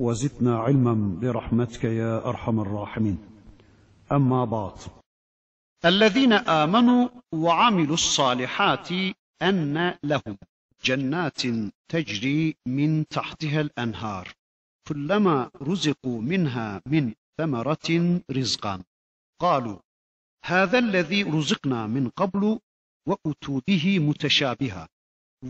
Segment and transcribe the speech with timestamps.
[0.00, 3.18] وزدنا علما برحمتك يا أرحم الراحمين.
[4.12, 4.78] أما بعد.
[5.84, 8.88] الذين آمنوا وعملوا الصالحات
[9.42, 10.36] أن لهم
[10.84, 11.42] جنات
[11.88, 14.28] تجري من تحتها الأنهار
[14.88, 18.82] كلما رزقوا منها من ثمرة رزقا.
[19.40, 19.78] قالوا
[20.44, 22.58] هذا الذي رزقنا من قبل
[23.06, 24.88] وأتوا به متشابها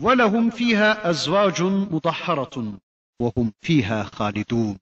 [0.01, 1.61] ولهم فيها أزواج
[1.93, 2.79] مطهرة.
[3.21, 4.79] وهم فيها خالدون.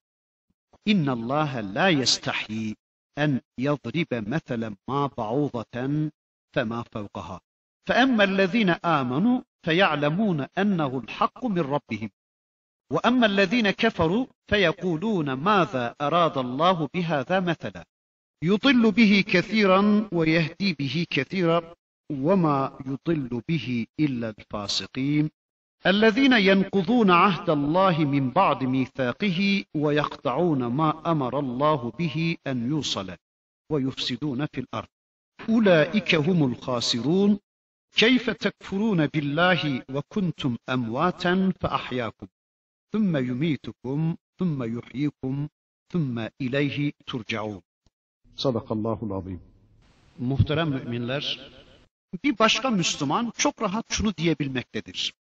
[0.88, 2.76] إن الله لا يستحيي
[3.18, 6.12] أن يضرب مثلا ما بعوضة
[6.56, 7.42] فما فوقها.
[7.88, 12.10] فأما الذين آمنوا فيعلمون أنه الحق من ربهم.
[12.92, 17.86] وأما الذين كفروا فيقولون ماذا أراد الله بهذا مثلا.
[18.44, 21.76] يضل به كثيرا ويهدي به كثيرا
[22.12, 25.30] وما يضل به إلا الفاسقين.
[25.86, 33.16] الذين ينقضون عهد الله من بعد ميثاقه ويقطعون ما أمر الله به أن يوصل
[33.72, 34.88] ويفسدون في الأرض.
[35.50, 37.40] أولئك هم الخاسرون.
[37.96, 42.28] كيف تكفرون بالله وكنتم أمواتا فأحياكم.
[42.94, 45.48] ثم يميتكم ثم يحييكم
[45.94, 47.62] ثم إليه ترجعون.
[48.36, 49.40] صدق الله العظيم.
[50.20, 51.52] Muhterem müminler,
[52.24, 55.14] bir başka Müslüman çok rahat şunu diyebilmektedir.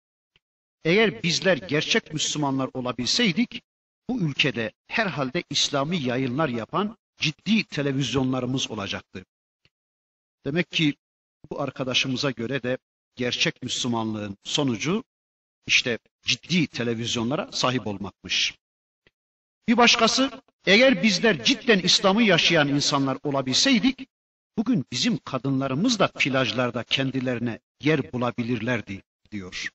[0.86, 3.61] Eğer bizler gerçek Müslümanlar olabilseydik,
[4.09, 9.25] bu ülkede herhalde İslami yayınlar yapan ciddi televizyonlarımız olacaktı.
[10.45, 10.95] Demek ki
[11.52, 12.77] bu arkadaşımıza göre de
[13.16, 15.04] gerçek Müslümanlığın sonucu
[15.67, 18.55] işte ciddi televizyonlara sahip olmakmış.
[19.67, 20.32] Bir başkası
[20.66, 24.08] eğer bizler cidden İslam'ı yaşayan insanlar olabilseydik
[24.58, 29.02] bugün bizim kadınlarımız da plajlarda kendilerine yer bulabilirlerdi
[29.32, 29.70] diyor.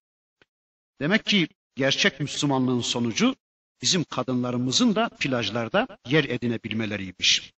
[1.03, 3.37] Demek ki gerçek Müslümanlığın sonucu
[3.83, 7.53] bizim kadınlarımızın da plajlarda yer edinebilmeleriymiş.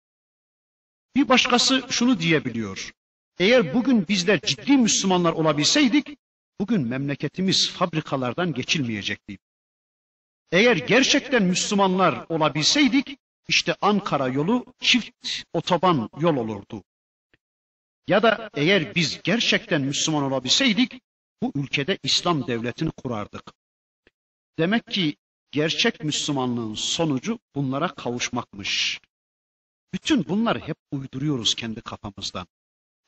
[1.15, 2.91] Bir başkası şunu diyebiliyor.
[3.39, 6.17] Eğer bugün bizler ciddi Müslümanlar olabilseydik,
[6.59, 9.37] bugün memleketimiz fabrikalardan geçilmeyecekti.
[10.51, 13.17] Eğer gerçekten Müslümanlar olabilseydik,
[13.47, 16.83] işte Ankara yolu çift otoban yol olurdu.
[18.07, 21.01] Ya da eğer biz gerçekten Müslüman olabilseydik,
[21.43, 23.53] bu ülkede İslam devletini kurardık.
[24.59, 25.15] Demek ki
[25.51, 28.99] gerçek Müslümanlığın sonucu bunlara kavuşmakmış.
[29.93, 32.47] Bütün bunları hep uyduruyoruz kendi kafamızdan.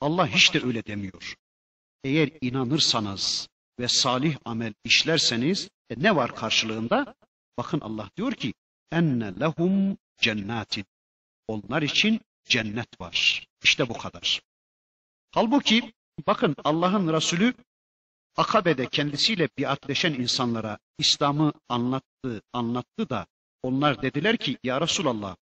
[0.02, 1.36] Allah hiç de öyle demiyor.
[2.04, 7.16] Eğer inanırsanız ve salih amel işlerseniz e ne var karşılığında?
[7.58, 8.54] Bakın Allah diyor ki
[8.92, 10.86] enne lehum cennetin.
[11.48, 13.48] Onlar için cennet var.
[13.64, 14.42] İşte bu kadar.
[15.32, 15.94] Halbuki
[16.28, 17.54] bakın Allah'ın Resulü
[18.38, 23.28] Akabe'de kendisiyle biatleşen insanlara İslam'ı anlattı, anlattı da
[23.64, 25.36] onlar dediler ki ya Resulallah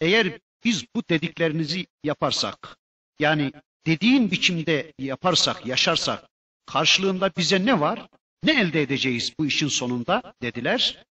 [0.00, 2.78] eğer biz bu dediklerinizi yaparsak
[3.18, 3.52] yani
[3.86, 6.28] dediğin biçimde yaparsak, yaşarsak
[6.66, 8.08] karşılığında bize ne var?
[8.42, 11.04] Ne elde edeceğiz bu işin sonunda dediler.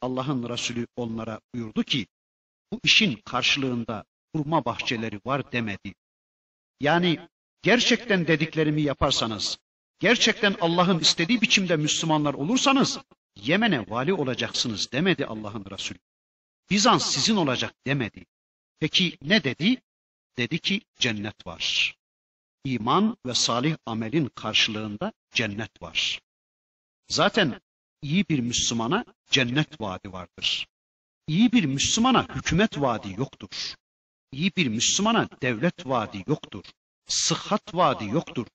[0.00, 2.06] Allah'ın Resulü onlara buyurdu ki
[2.72, 4.04] bu işin karşılığında
[4.34, 5.94] hurma bahçeleri var demedi.
[6.80, 7.28] Yani
[7.62, 9.58] gerçekten dediklerimi yaparsanız,
[9.98, 12.98] gerçekten Allah'ın istediği biçimde Müslümanlar olursanız
[13.36, 15.98] Yemen'e vali olacaksınız demedi Allah'ın Resulü.
[16.70, 18.26] Bizans sizin olacak demedi.
[18.80, 19.82] Peki ne dedi?
[20.38, 21.96] Dedi ki cennet var.
[22.64, 26.20] İman ve salih amelin karşılığında cennet var.
[27.08, 27.60] Zaten
[28.02, 30.68] iyi bir Müslümana cennet vaadi vardır.
[31.26, 33.74] İyi bir Müslümana hükümet vaadi yoktur.
[34.32, 36.64] İyi bir Müslümana devlet vaadi yoktur.
[37.06, 38.46] Sıhhat vaadi yoktur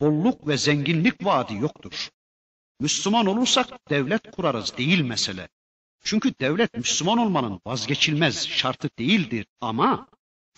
[0.00, 2.10] bolluk ve zenginlik vaadi yoktur.
[2.80, 5.48] Müslüman olursak devlet kurarız değil mesele.
[6.04, 10.08] Çünkü devlet Müslüman olmanın vazgeçilmez şartı değildir ama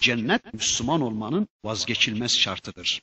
[0.01, 3.03] cennet Müslüman olmanın vazgeçilmez şartıdır.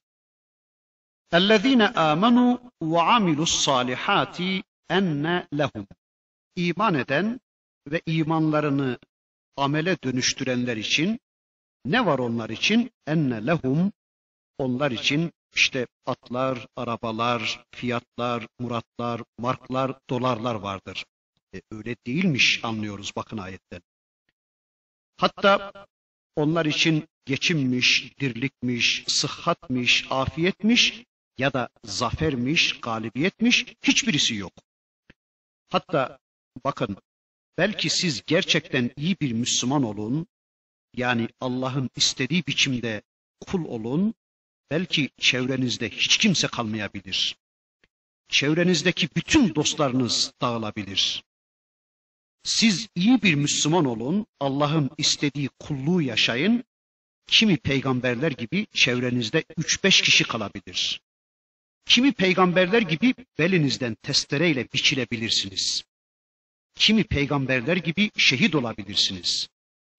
[1.31, 5.87] اَلَّذ۪ينَ آمَنُوا وَعَمِلُوا الصَّالِحَاتِ enne lehum.
[6.55, 7.39] İman eden
[7.87, 8.99] ve imanlarını
[9.57, 11.19] amele dönüştürenler için
[11.85, 12.91] ne var onlar için?
[13.07, 13.91] Enne lehum
[14.57, 21.04] onlar için işte atlar, arabalar, fiyatlar, muratlar, marklar, dolarlar vardır.
[21.54, 23.82] E, öyle değilmiş anlıyoruz bakın ayetten.
[25.16, 25.72] Hatta
[26.36, 31.04] onlar için geçimmiş, dirlikmiş, sıhhatmiş, afiyetmiş
[31.38, 34.52] ya da zafermiş, galibiyetmiş hiçbirisi yok.
[35.70, 36.18] Hatta
[36.64, 36.96] bakın
[37.58, 40.26] belki siz gerçekten iyi bir Müslüman olun,
[40.96, 43.02] yani Allah'ın istediği biçimde
[43.40, 44.14] kul olun,
[44.70, 47.36] belki çevrenizde hiç kimse kalmayabilir.
[48.28, 51.24] Çevrenizdeki bütün dostlarınız dağılabilir.
[52.42, 56.64] Siz iyi bir Müslüman olun, Allah'ın istediği kulluğu yaşayın.
[57.26, 61.00] Kimi peygamberler gibi çevrenizde üç beş kişi kalabilir.
[61.86, 65.84] Kimi peygamberler gibi belinizden testereyle biçilebilirsiniz.
[66.74, 69.48] Kimi peygamberler gibi şehit olabilirsiniz.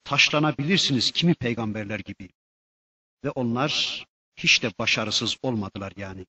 [0.04, 2.30] Taşlanabilirsiniz kimi peygamberler gibi.
[3.24, 4.06] Ve onlar
[4.44, 6.26] hiç de başarısız olmadılar yani.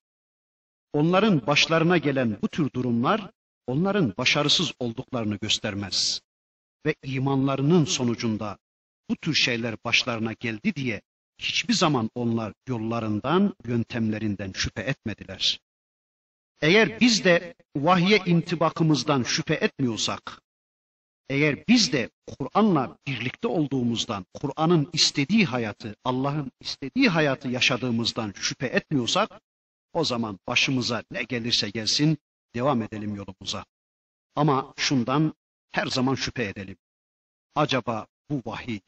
[0.93, 3.31] Onların başlarına gelen bu tür durumlar
[3.67, 6.21] onların başarısız olduklarını göstermez.
[6.87, 8.59] Ve imanlarının sonucunda
[9.11, 11.03] bu tür şeyler başlarına geldi diye
[11.39, 15.61] hiçbir zaman onlar yollarından, yöntemlerinden şüphe etmediler.
[16.61, 20.43] Eğer biz de vahye intibakımızdan şüphe etmiyorsak,
[21.31, 29.41] eğer biz de Kur'an'la birlikte olduğumuzdan, Kur'an'ın istediği hayatı, Allah'ın istediği hayatı yaşadığımızdan şüphe etmiyorsak,
[29.93, 32.19] o zaman başımıza ne gelirse gelsin
[32.55, 33.65] devam edelim yolumuza.
[34.35, 35.35] Ama şundan
[35.71, 36.77] her zaman şüphe edelim.
[37.55, 38.81] Acaba bu vahiy,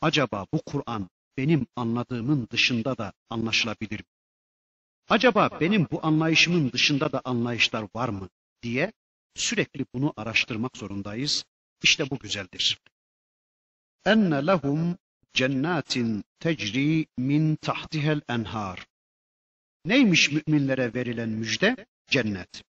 [0.00, 4.06] acaba bu Kur'an benim anladığımın dışında da anlaşılabilir mi?
[5.08, 8.28] Acaba benim bu anlayışımın dışında da anlayışlar var mı
[8.62, 8.92] diye
[9.34, 11.44] sürekli bunu araştırmak zorundayız.
[11.82, 12.78] İşte bu güzeldir.
[14.04, 14.98] Enne lehum
[15.34, 18.86] cennetin tecri min tahtihel enhar.
[19.84, 21.86] Neymiş müminlere verilen müjde?
[22.06, 22.62] Cennet.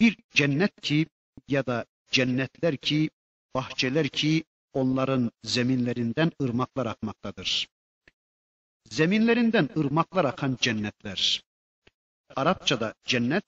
[0.00, 1.06] Bir cennet ki
[1.48, 3.10] ya da cennetler ki,
[3.54, 7.68] bahçeler ki onların zeminlerinden ırmaklar akmaktadır.
[8.90, 11.42] Zeminlerinden ırmaklar akan cennetler.
[12.36, 13.44] Arapçada cennet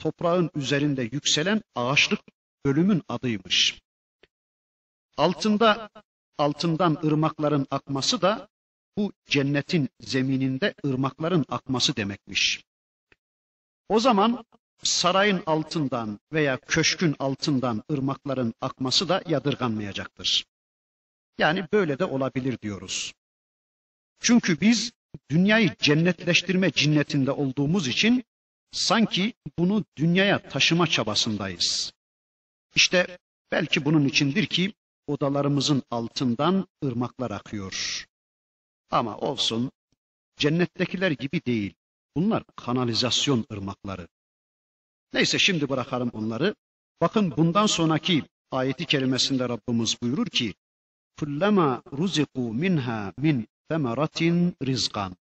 [0.00, 2.20] toprağın üzerinde yükselen ağaçlık
[2.66, 3.80] bölümün adıymış.
[5.16, 5.90] Altında
[6.38, 8.48] altından ırmakların akması da
[8.96, 12.64] bu cennetin zemininde ırmakların akması demekmiş.
[13.88, 14.44] O zaman
[14.82, 20.46] sarayın altından veya köşkün altından ırmakların akması da yadırganmayacaktır.
[21.38, 23.12] Yani böyle de olabilir diyoruz.
[24.20, 24.92] Çünkü biz
[25.30, 28.24] dünyayı cennetleştirme cinnetinde olduğumuz için
[28.72, 31.92] sanki bunu dünyaya taşıma çabasındayız.
[32.74, 33.18] İşte
[33.52, 34.72] belki bunun içindir ki
[35.06, 38.06] odalarımızın altından ırmaklar akıyor.
[38.90, 39.70] Ama olsun
[40.36, 41.74] cennettekiler gibi değil.
[42.16, 44.08] Bunlar kanalizasyon ırmakları.
[45.12, 46.54] Neyse şimdi bırakalım onları.
[47.00, 50.54] Bakın bundan sonraki ayeti kerimesinde Rabbimiz buyurur ki
[51.18, 55.16] kullama ruziku minha min femeratin rizkan.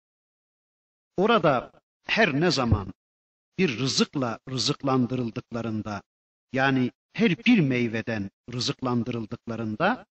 [1.16, 1.72] Orada
[2.04, 2.92] her ne zaman
[3.57, 6.01] bir rızıkla rızıklandırıldıklarında
[6.53, 10.05] yani her bir meyveden rızıklandırıldıklarında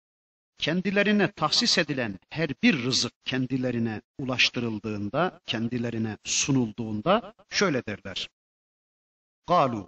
[0.58, 8.28] kendilerine tahsis edilen her bir rızık kendilerine ulaştırıldığında, kendilerine sunulduğunda şöyle derler.
[9.52, 9.86] قالوا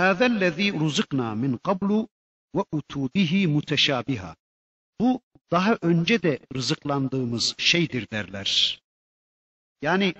[0.00, 1.90] هذا الذي رزقنا من قبل
[2.56, 4.36] وأتوا به متشابها
[5.00, 8.80] Bu daha önce de rızıklandığımız şeydir derler.
[9.82, 10.14] Yani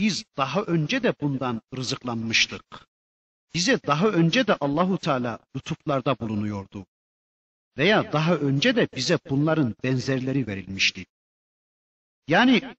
[0.00, 2.64] biz daha önce de bundan rızıklanmıştık.
[3.54, 6.86] Bize daha önce de Allahu Teala lütuflarda bulunuyordu.
[7.76, 11.06] Veya daha önce de bize bunların benzerleri verilmişti.
[12.28, 12.76] Yani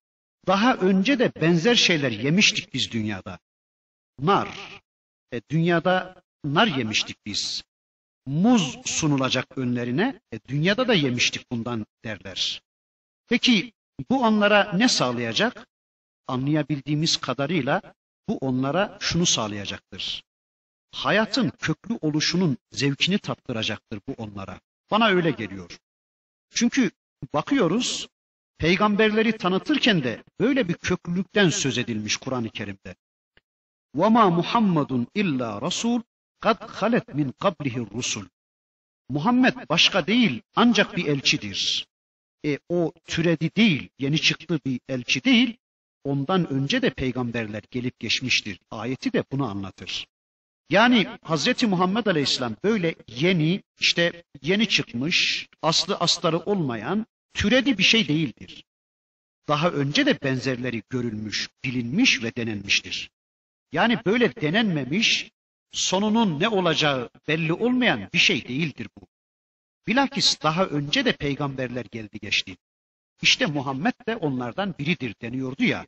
[0.47, 3.39] daha önce de benzer şeyler yemiştik biz dünyada.
[4.19, 4.81] Nar,
[5.33, 7.63] e, dünyada nar yemiştik biz.
[8.25, 12.61] Muz sunulacak önlerine, e, dünyada da yemiştik bundan derler.
[13.27, 13.73] Peki
[14.09, 15.67] bu onlara ne sağlayacak?
[16.30, 17.94] Anlayabildiğimiz kadarıyla
[18.28, 20.24] bu onlara şunu sağlayacaktır.
[20.92, 24.60] Hayatın köklü oluşunun zevkini tattıracaktır bu onlara.
[24.90, 25.78] Bana öyle geliyor.
[26.50, 26.90] Çünkü
[27.34, 28.08] bakıyoruz
[28.58, 32.96] peygamberleri tanıtırken de böyle bir köklülükten söz edilmiş Kur'an-ı Kerim'de.
[33.96, 36.02] وَمَا مُحَمَّدٌ illa Rasul
[36.40, 38.24] kad halet min qablihi rusul.
[39.08, 41.86] Muhammed başka değil ancak bir elçidir.
[42.44, 45.56] E o türedi değil, yeni çıktı bir elçi değil.
[46.03, 48.59] Ondan önce de peygamberler gelip geçmiştir.
[48.71, 50.07] Ayeti de bunu anlatır.
[50.69, 58.07] Yani Hazreti Muhammed Aleyhisselam böyle yeni, işte yeni çıkmış, aslı astarı olmayan, türedi bir şey
[58.07, 58.65] değildir.
[59.47, 63.11] Daha önce de benzerleri görülmüş, bilinmiş ve denenmiştir.
[63.71, 65.31] Yani böyle denenmemiş,
[65.71, 69.07] sonunun ne olacağı belli olmayan bir şey değildir bu.
[69.87, 72.57] Bilakis daha önce de peygamberler geldi geçti.
[73.21, 75.87] İşte Muhammed de onlardan biridir deniyordu ya.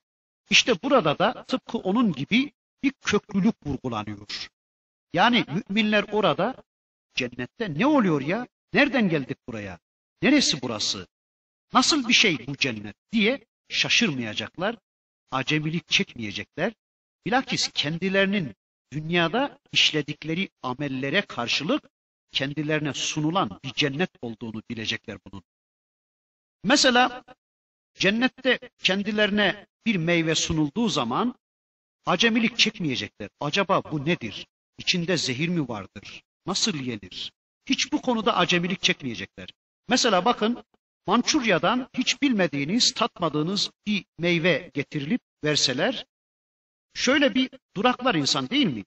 [0.50, 2.52] İşte burada da tıpkı onun gibi
[2.84, 4.50] bir köklülük vurgulanıyor.
[5.14, 6.64] Yani müminler orada
[7.16, 8.48] cennette ne oluyor ya?
[8.74, 9.80] Nereden geldik buraya?
[10.22, 11.08] Neresi burası?
[11.74, 14.76] Nasıl bir şey bu cennet diye şaşırmayacaklar,
[15.32, 16.74] acemilik çekmeyecekler.
[17.26, 18.56] Bilakis kendilerinin
[18.92, 21.90] dünyada işledikleri amellere karşılık
[22.32, 25.44] kendilerine sunulan bir cennet olduğunu bilecekler bunun.
[26.64, 27.24] Mesela
[27.94, 31.36] cennette kendilerine bir meyve sunulduğu zaman
[32.06, 33.30] acemilik çekmeyecekler.
[33.40, 34.48] Acaba bu nedir?
[34.78, 36.24] İçinde zehir mi vardır?
[36.46, 37.32] Nasıl yenir?
[37.66, 39.50] Hiç bu konuda acemilik çekmeyecekler.
[39.88, 40.64] Mesela bakın
[41.08, 46.06] Mançurya'dan hiç bilmediğiniz, tatmadığınız bir meyve getirilip verseler
[46.94, 48.84] şöyle bir duraklar insan değil mi?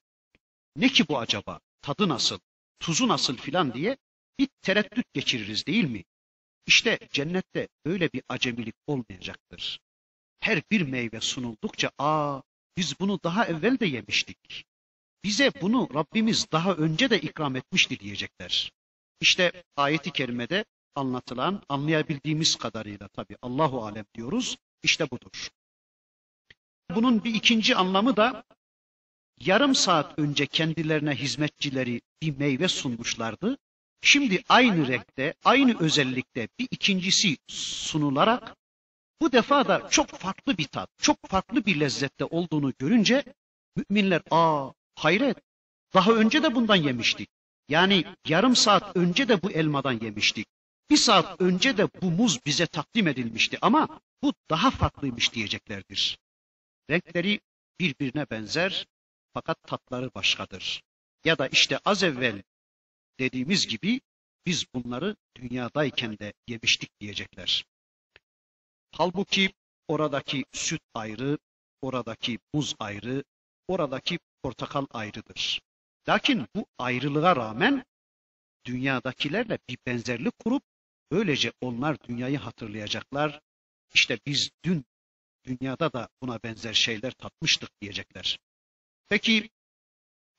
[0.76, 1.61] Ne ki bu acaba?
[1.83, 2.38] Tadı nasıl?
[2.80, 3.97] Tuzu nasıl filan diye
[4.38, 6.04] bir tereddüt geçiririz değil mi?
[6.67, 9.81] İşte cennette öyle bir acemilik olmayacaktır.
[10.41, 12.41] Her bir meyve sunuldukça aa
[12.77, 14.67] biz bunu daha evvel de yemiştik.
[15.25, 18.73] Bize bunu Rabbimiz daha önce de ikram etmişti diyecekler.
[19.21, 24.57] İşte ayeti kerimede anlatılan, anlayabildiğimiz kadarıyla tabi Allahu alem diyoruz.
[24.83, 25.49] İşte budur.
[26.91, 28.45] Bunun bir ikinci anlamı da
[29.41, 33.59] yarım saat önce kendilerine hizmetçileri bir meyve sunmuşlardı.
[34.03, 38.57] Şimdi aynı renkte, aynı özellikte bir ikincisi sunularak
[39.21, 43.25] bu defa da çok farklı bir tat, çok farklı bir lezzette olduğunu görünce
[43.76, 45.37] müminler aa hayret
[45.95, 47.29] daha önce de bundan yemiştik.
[47.69, 50.47] Yani yarım saat önce de bu elmadan yemiştik.
[50.91, 56.19] Bir saat önce de bu muz bize takdim edilmişti ama bu daha farklıymış diyeceklerdir.
[56.91, 57.41] Renkleri
[57.81, 58.87] birbirine benzer
[59.35, 60.83] fakat tatları başkadır.
[61.25, 62.43] Ya da işte az evvel
[63.19, 64.01] dediğimiz gibi
[64.47, 67.65] biz bunları dünyadayken de yemiştik diyecekler.
[68.91, 69.53] Halbuki
[69.89, 71.39] oradaki süt ayrı,
[71.83, 73.25] oradaki muz ayrı,
[73.69, 75.63] oradaki portakal ayrıdır.
[76.09, 77.85] Lakin bu ayrılığa rağmen
[78.65, 80.63] dünyadakilerle bir benzerlik kurup
[81.11, 83.41] böylece onlar dünyayı hatırlayacaklar.
[83.95, 84.85] İşte biz dün
[85.45, 88.39] dünyada da buna benzer şeyler tatmıştık diyecekler.
[89.09, 89.51] Peki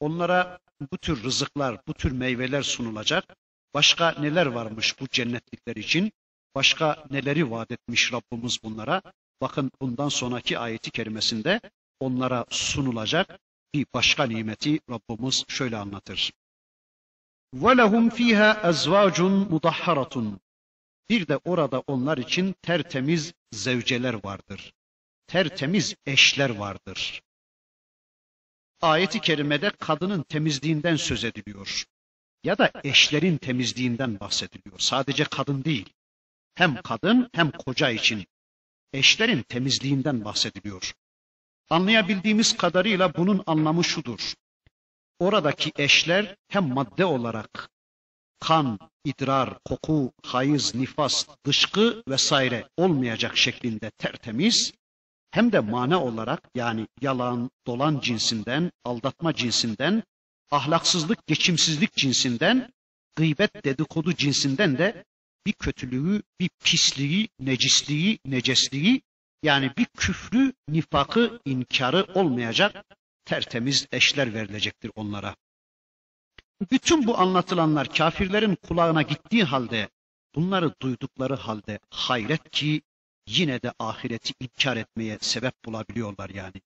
[0.00, 0.58] onlara
[0.92, 3.36] bu tür rızıklar, bu tür meyveler sunulacak.
[3.74, 6.12] Başka neler varmış bu cennetlikler için?
[6.54, 9.02] Başka neleri vaat etmiş Rabbimiz bunlara?
[9.40, 11.60] Bakın bundan sonraki ayeti kerimesinde
[12.00, 13.38] onlara sunulacak
[13.74, 16.32] bir başka nimeti Rabbimiz şöyle anlatır.
[17.54, 19.16] وَلَهُمْ ف۪يهَا اَزْوَاجٌ
[19.48, 20.38] مُضَحَّرَةٌ
[21.10, 24.72] Bir de orada onlar için tertemiz zevceler vardır.
[25.26, 27.22] Tertemiz eşler vardır.
[28.81, 31.85] Ayeti kerimede kadının temizliğinden söz ediliyor.
[32.43, 34.79] Ya da eşlerin temizliğinden bahsediliyor.
[34.79, 35.89] Sadece kadın değil.
[36.55, 38.27] Hem kadın hem koca için
[38.93, 40.93] eşlerin temizliğinden bahsediliyor.
[41.69, 44.33] Anlayabildiğimiz kadarıyla bunun anlamı şudur.
[45.19, 47.69] Oradaki eşler hem madde olarak
[48.39, 54.73] kan, idrar, koku, hayız, nifas, dışkı vesaire olmayacak şeklinde tertemiz,
[55.37, 60.03] hem de mana olarak yani yalan, dolan cinsinden, aldatma cinsinden,
[60.51, 62.73] ahlaksızlık, geçimsizlik cinsinden,
[63.15, 65.05] gıybet, dedikodu cinsinden de
[65.45, 69.01] bir kötülüğü, bir pisliği, necisliği, necesliği
[69.43, 72.85] yani bir küfrü, nifakı, inkarı olmayacak
[73.25, 75.35] tertemiz eşler verilecektir onlara.
[76.71, 79.89] Bütün bu anlatılanlar kafirlerin kulağına gittiği halde,
[80.35, 82.81] bunları duydukları halde hayret ki
[83.26, 86.62] yine de ahireti inkar etmeye sebep bulabiliyorlar yani.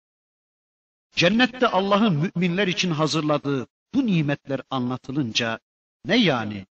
[1.17, 5.61] Cennette Allah'ın müminler için hazırladığı bu nimetler anlatılınca
[6.05, 6.67] ne yani?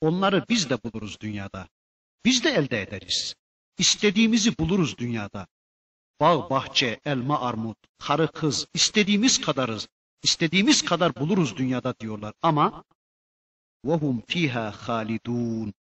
[0.00, 1.68] Onları biz de buluruz dünyada.
[2.24, 3.34] Biz de elde ederiz.
[3.78, 5.46] İstediğimizi buluruz dünyada.
[6.20, 9.88] Bağ, bahçe, elma, armut, karı, kız istediğimiz kadarız.
[10.22, 12.84] İstediğimiz kadar buluruz dünyada diyorlar ama
[13.84, 15.74] وَهُمْ fiha halidun.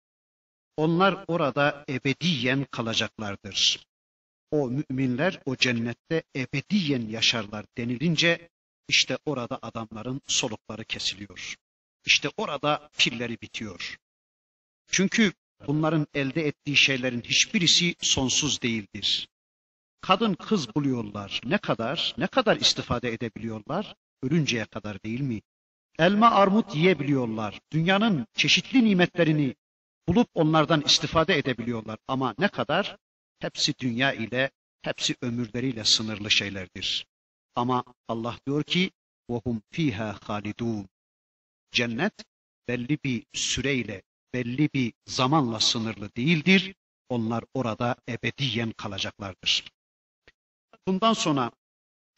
[0.77, 3.87] onlar orada ebediyen kalacaklardır.
[4.51, 8.49] O müminler o cennette ebediyen yaşarlar denilince
[8.89, 11.55] işte orada adamların solukları kesiliyor.
[12.07, 13.99] İşte orada pilleri bitiyor.
[14.87, 15.33] Çünkü
[15.67, 19.29] bunların elde ettiği şeylerin hiçbirisi sonsuz değildir.
[20.01, 21.41] Kadın kız buluyorlar.
[21.45, 23.95] Ne kadar, ne kadar istifade edebiliyorlar?
[24.23, 25.41] Ölünceye kadar değil mi?
[25.99, 27.61] Elma armut yiyebiliyorlar.
[27.73, 29.55] Dünyanın çeşitli nimetlerini
[30.08, 31.98] bulup onlardan istifade edebiliyorlar.
[32.08, 32.98] Ama ne kadar?
[33.40, 34.52] Hepsi dünya ile,
[34.82, 37.06] hepsi ömürleriyle sınırlı şeylerdir.
[37.56, 38.92] Ama Allah diyor ki
[39.30, 40.86] وَهُمْ ف۪يهَا خَالِدُونَ
[41.72, 42.14] Cennet
[42.68, 44.02] belli bir süreyle,
[44.34, 46.76] belli bir zamanla sınırlı değildir.
[47.10, 49.66] Onlar orada ebediyen kalacaklardır.
[50.88, 51.52] Bundan sonra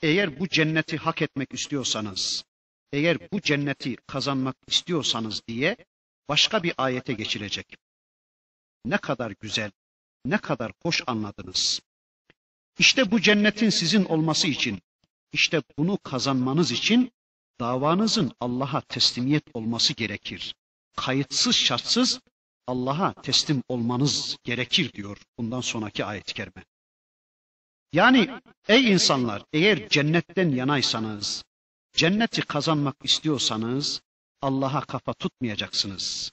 [0.02, 2.44] eğer bu cenneti hak etmek istiyorsanız,
[2.92, 5.78] eğer bu cenneti kazanmak istiyorsanız diye
[6.29, 7.77] başka bir ayete geçilecek.
[8.85, 9.71] Ne kadar güzel,
[10.25, 11.81] ne kadar hoş anladınız.
[12.79, 14.83] İşte bu cennetin sizin olması için,
[15.33, 17.13] işte bunu kazanmanız için
[17.61, 20.55] davanızın Allah'a teslimiyet olması gerekir.
[20.97, 22.21] Kayıtsız şartsız
[22.67, 26.65] Allah'a teslim olmanız gerekir diyor bundan sonraki ayet-i kerime.
[27.93, 31.45] Yani ey insanlar eğer cennetten yanaysanız,
[31.93, 34.03] cenneti kazanmak istiyorsanız
[34.47, 36.33] Allah'a kafa tutmayacaksınız.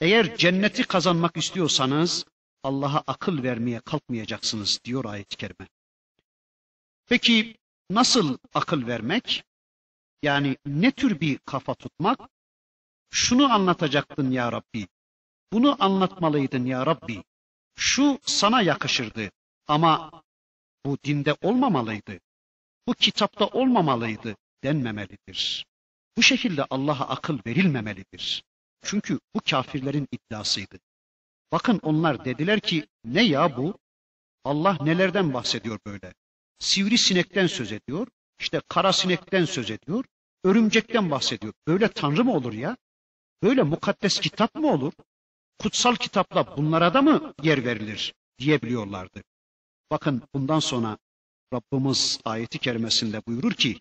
[0.00, 2.24] Eğer cenneti kazanmak istiyorsanız
[2.62, 5.68] Allah'a akıl vermeye kalkmayacaksınız diyor ayet-i kerime.
[7.06, 7.56] Peki
[7.90, 9.44] nasıl akıl vermek?
[10.22, 12.20] Yani ne tür bir kafa tutmak?
[13.10, 14.88] Şunu anlatacaktın ya Rabbi.
[15.52, 17.24] Bunu anlatmalıydın ya Rabbi.
[17.74, 19.30] Şu sana yakışırdı
[19.66, 20.22] ama
[20.86, 22.20] bu dinde olmamalıydı.
[22.86, 25.66] Bu kitapta olmamalıydı denmemelidir.
[26.16, 28.44] Bu şekilde Allah'a akıl verilmemelidir.
[28.82, 30.78] Çünkü bu kafirlerin iddiasıydı.
[31.52, 33.78] Bakın onlar dediler ki ne ya bu?
[34.44, 36.14] Allah nelerden bahsediyor böyle?
[36.58, 38.06] Sivri sinekten söz ediyor,
[38.40, 40.04] işte kara sinekten söz ediyor,
[40.44, 41.52] örümcekten bahsediyor.
[41.66, 42.76] Böyle tanrı mı olur ya?
[43.42, 44.92] Böyle mukaddes kitap mı olur?
[45.58, 49.22] Kutsal kitapla bunlara da mı yer verilir diyebiliyorlardı.
[49.90, 50.98] Bakın bundan sonra
[51.54, 53.80] Rabbimiz ayeti kerimesinde buyurur ki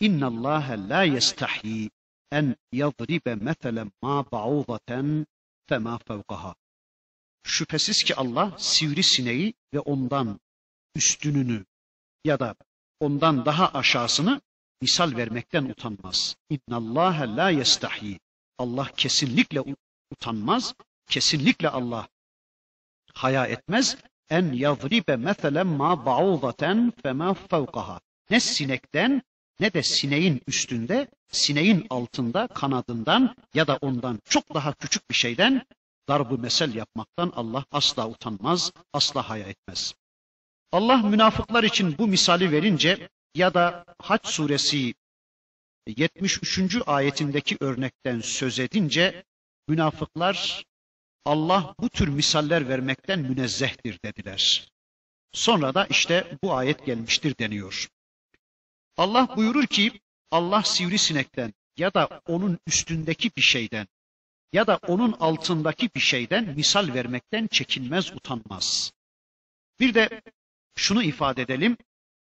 [0.00, 1.90] İnna Allah la yestahi
[2.32, 5.26] en yadribe meselen ma ba'udaten
[5.68, 6.54] fema fevkaha.
[7.42, 10.40] Şüphesiz ki Allah sivri sineği ve ondan
[10.94, 11.64] üstününü
[12.24, 12.54] ya da
[13.00, 14.40] ondan daha aşağısını
[14.80, 16.36] misal vermekten utanmaz.
[16.50, 18.20] İnna Allah la yestahi.
[18.58, 19.64] Allah kesinlikle
[20.10, 20.74] utanmaz.
[21.06, 22.08] Kesinlikle Allah
[23.14, 23.96] haya etmez.
[24.30, 28.00] En yadribe meselen ma ba'udaten fema fevkaha.
[28.30, 29.22] Ne sinekten
[29.60, 35.66] ne de sineğin üstünde, sineğin altında, kanadından ya da ondan çok daha küçük bir şeyden
[36.08, 39.94] darbu mesel yapmaktan Allah asla utanmaz, asla haya etmez.
[40.72, 44.94] Allah münafıklar için bu misali verince ya da Haç suresi
[45.86, 46.76] 73.
[46.86, 49.24] ayetindeki örnekten söz edince
[49.68, 50.64] münafıklar
[51.24, 54.68] Allah bu tür misaller vermekten münezzehtir dediler.
[55.32, 57.88] Sonra da işte bu ayet gelmiştir deniyor.
[59.00, 63.88] Allah buyurur ki Allah sivrisinekten ya da onun üstündeki bir şeyden
[64.52, 68.92] ya da onun altındaki bir şeyden misal vermekten çekinmez, utanmaz.
[69.80, 70.22] Bir de
[70.76, 71.76] şunu ifade edelim.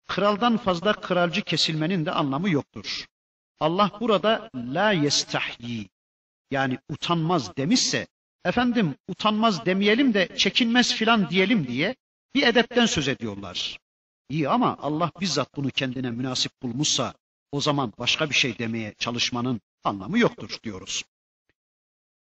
[0.07, 3.05] Kraldan fazla kralcı kesilmenin de anlamı yoktur.
[3.59, 5.89] Allah burada la yestahyi
[6.51, 8.07] yani utanmaz demişse
[8.45, 11.95] efendim utanmaz demeyelim de çekinmez filan diyelim diye
[12.35, 13.79] bir edepten söz ediyorlar.
[14.31, 17.13] İyi ama Allah bizzat bunu kendine münasip bulmuşsa
[17.51, 21.03] o zaman başka bir şey demeye çalışmanın anlamı yoktur diyoruz.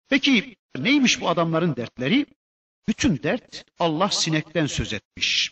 [0.09, 2.25] Peki neymiş bu adamların dertleri?
[2.87, 5.51] Bütün dert Allah sinekten söz etmiş.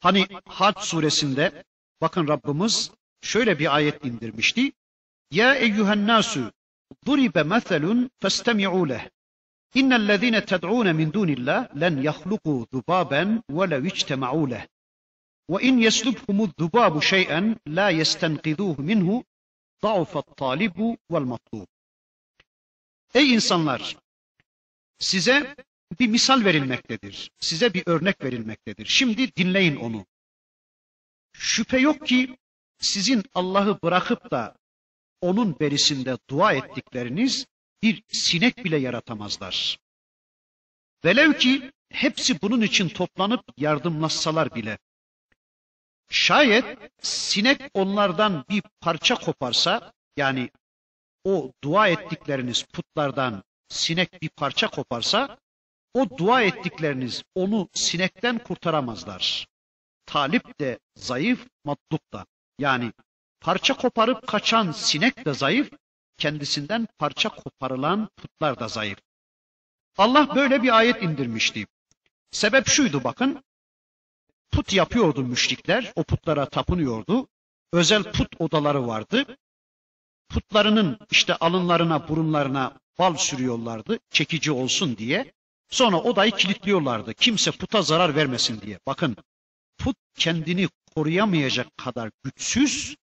[0.00, 1.64] Hani Hac suresinde
[2.00, 2.90] bakın Rabbimiz
[3.22, 4.72] şöyle bir ayet indirmişti.
[5.30, 6.52] Ya eyyühen nasu
[7.06, 9.08] duribe meselun festemi'u leh.
[9.74, 14.66] İnnellezîne ted'ûne min dûnillah len yahlukû zubâben velev içtema'û leh.
[15.49, 19.23] وإن يسلبهم الذباب شيئا لا يستنقذوه منه
[19.83, 21.67] ضعف الطالب والمطلوب
[23.13, 23.97] Ey insanlar!
[24.99, 25.55] Size
[25.99, 27.31] bir misal verilmektedir.
[27.39, 28.85] Size bir örnek verilmektedir.
[28.85, 30.05] Şimdi dinleyin onu.
[31.33, 32.37] Şüphe yok ki
[32.77, 34.55] sizin Allah'ı bırakıp da
[35.21, 37.45] onun berisinde dua ettikleriniz
[37.83, 39.79] bir sinek bile yaratamazlar.
[41.05, 44.77] Velev ki hepsi bunun için toplanıp yardımlaşsalar bile.
[46.08, 50.50] Şayet sinek onlardan bir parça koparsa, yani
[51.24, 55.38] o dua ettikleriniz putlardan sinek bir parça koparsa,
[55.94, 59.46] o dua ettikleriniz onu sinekten kurtaramazlar.
[60.06, 62.26] Talip de zayıf, matluk da.
[62.58, 62.92] Yani
[63.40, 65.70] parça koparıp kaçan sinek de zayıf,
[66.18, 68.98] kendisinden parça koparılan putlar da zayıf.
[69.96, 71.66] Allah böyle bir ayet indirmişti.
[72.30, 73.44] Sebep şuydu bakın.
[74.54, 77.28] Put yapıyordu müşrikler, o putlara tapınıyordu.
[77.72, 79.36] Özel put odaları vardı.
[80.28, 85.32] Putlarının işte alınlarına, burunlarına bal sürüyorlardı, çekici olsun diye.
[85.70, 87.14] Sonra odayı kilitliyorlardı.
[87.14, 88.78] Kimse puta zarar vermesin diye.
[88.86, 89.16] Bakın
[89.78, 92.96] put kendini koruyamayacak kadar güçsüz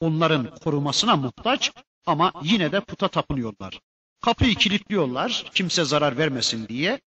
[0.00, 1.72] onların korumasına muhtaç
[2.06, 3.80] ama yine de puta tapınıyorlar.
[4.20, 7.00] Kapıyı kilitliyorlar kimse zarar vermesin diye.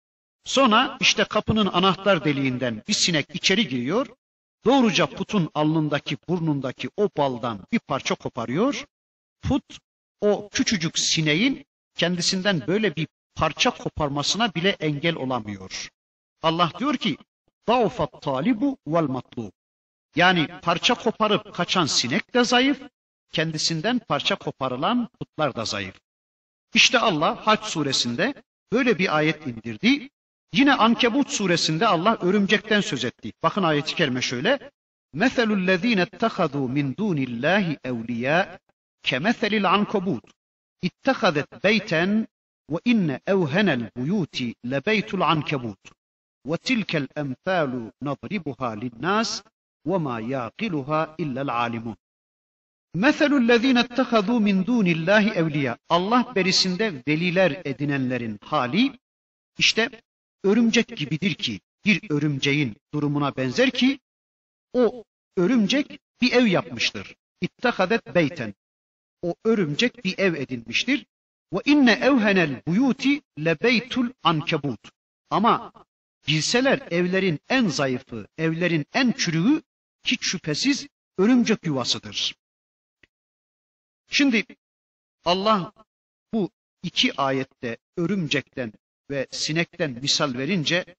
[0.46, 4.08] Sonra işte kapının anahtar deliğinden bir sinek içeri giriyor.
[4.66, 8.86] Doğruca putun alnındaki, burnundaki o baldan bir parça koparıyor.
[9.42, 9.64] Put
[10.22, 15.90] o küçücük sineğin kendisinden böyle bir parça koparmasına bile engel olamıyor.
[16.44, 17.18] Allah diyor ki:
[17.68, 19.52] "Daufat talibu vel matlub."
[20.16, 22.82] Yani parça koparıp kaçan sinek de zayıf,
[23.32, 25.96] kendisinden parça koparılan putlar da zayıf.
[26.74, 30.10] İşte Allah Haç suresinde böyle bir ayet indirdi.
[30.57, 33.33] Yine Ankebut suresinde Allah örümcekten söz etti.
[33.43, 34.71] Bakın ayeti kerime şöyle.
[35.15, 38.47] مَثَلُ الَّذ۪ينَ اتَّخَذُوا مِنْ دُونِ اللّٰهِ اَوْلِيَاءَ
[39.09, 40.25] كَمَثَلِ الْعَنْكَبُوتِ
[40.87, 42.27] اتَّخَذَتْ بَيْتًا
[42.73, 44.37] وَاِنَّ اَوْهَنَ الْبُيُوتِ
[44.73, 45.85] لَبَيْتُ الْعَنْكَبُوتِ
[46.51, 49.31] وَتِلْكَ الْاَمْثَالُ نَضْرِبُهَا لِلنَّاسِ
[49.91, 51.97] وَمَا يَعْقِلُهَا إِلَّا الْعَالِمُونَ
[53.05, 58.93] مَثَلُ الَّذ۪ينَ اتَّخَذُوا مِنْ دُونِ اللّٰهِ اَوْلِيَا Allah berisinde veliler edinenlerin hali
[59.59, 59.91] işte
[60.44, 64.00] örümcek gibidir ki bir örümceğin durumuna benzer ki
[64.74, 65.04] o
[65.38, 67.16] örümcek bir ev yapmıştır.
[67.42, 68.54] İttehadet beyten.
[69.22, 71.06] O örümcek bir ev edinmiştir.
[71.54, 74.80] Ve inne evhenel buyuti lebeytul ankebut.
[75.30, 75.74] Ama
[76.28, 79.62] bilseler evlerin en zayıfı, evlerin en çürüğü
[80.04, 82.36] hiç şüphesiz örümcek yuvasıdır.
[84.10, 84.46] Şimdi
[85.26, 85.74] Allah
[86.34, 86.52] bu
[86.84, 88.74] iki ayette örümcekten
[89.12, 90.96] ve sinekten misal verince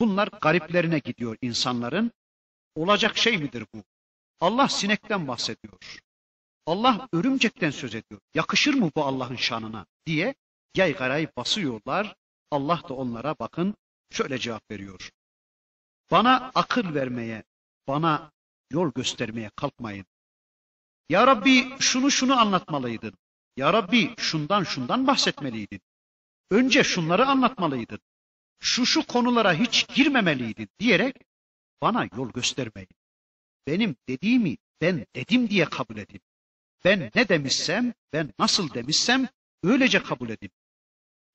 [0.00, 2.12] bunlar gariplerine gidiyor insanların.
[2.74, 3.84] Olacak şey midir bu?
[4.40, 6.00] Allah sinekten bahsediyor.
[6.66, 8.20] Allah örümcekten söz ediyor.
[8.34, 10.34] Yakışır mı bu Allah'ın şanına diye
[10.74, 12.16] yaygarayı basıyorlar.
[12.50, 13.74] Allah da onlara bakın
[14.10, 15.10] şöyle cevap veriyor.
[16.10, 17.44] Bana akıl vermeye,
[17.88, 18.32] bana
[18.70, 20.06] yol göstermeye kalkmayın.
[21.08, 23.14] Ya Rabbi şunu şunu anlatmalıydın.
[23.56, 25.80] Ya Rabbi şundan şundan bahsetmeliydin.
[26.50, 28.00] Önce şunları anlatmalıydın.
[28.60, 31.16] Şu şu konulara hiç girmemeliydin diyerek
[31.82, 32.88] bana yol göstermeyin.
[33.66, 36.20] Benim dediğimi ben dedim diye kabul edin.
[36.84, 39.28] Ben ne demişsem, ben nasıl demişsem
[39.62, 40.50] öylece kabul edin.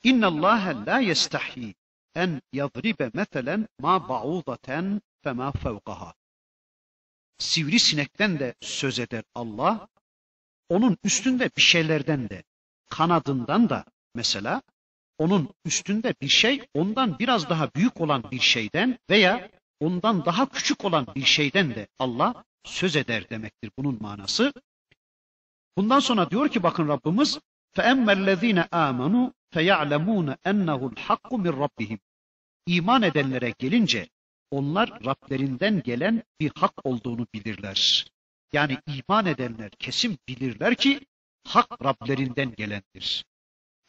[0.03, 1.75] İnna Allah la yestahi
[2.15, 6.13] en yadribe meselen ma ba'udaten fema fevkaha.
[7.37, 9.87] Sivrisinekten de söz eder Allah.
[10.69, 12.43] Onun üstünde bir şeylerden de,
[12.89, 14.61] kanadından da mesela
[15.18, 20.84] onun üstünde bir şey ondan biraz daha büyük olan bir şeyden veya ondan daha küçük
[20.84, 24.52] olan bir şeyden de Allah söz eder demektir bunun manası.
[25.76, 27.38] Bundan sonra diyor ki bakın Rabbimiz
[27.76, 31.98] فَاَمَّا الَّذ۪ينَ آمَنُوا فَيَعْلَمُونَ اَنَّهُ الْحَقُّ مِنْ رَبِّهِمْ
[32.66, 34.08] İman edenlere gelince
[34.50, 38.06] onlar Rablerinden gelen bir hak olduğunu bilirler.
[38.52, 41.00] Yani iman edenler kesin bilirler ki
[41.44, 43.24] hak Rablerinden gelendir.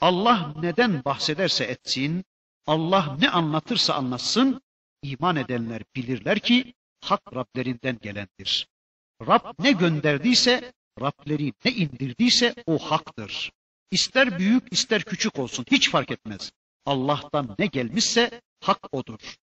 [0.01, 2.25] Allah neden bahsederse etsin,
[2.67, 4.63] Allah ne anlatırsa anlatsın,
[5.03, 8.69] iman edenler bilirler ki hak Rablerinden gelendir.
[9.27, 13.53] Rab ne gönderdiyse, Rableri ne indirdiyse o haktır.
[13.91, 16.53] İster büyük ister küçük olsun hiç fark etmez.
[16.87, 19.37] Allah'tan ne gelmişse hak odur.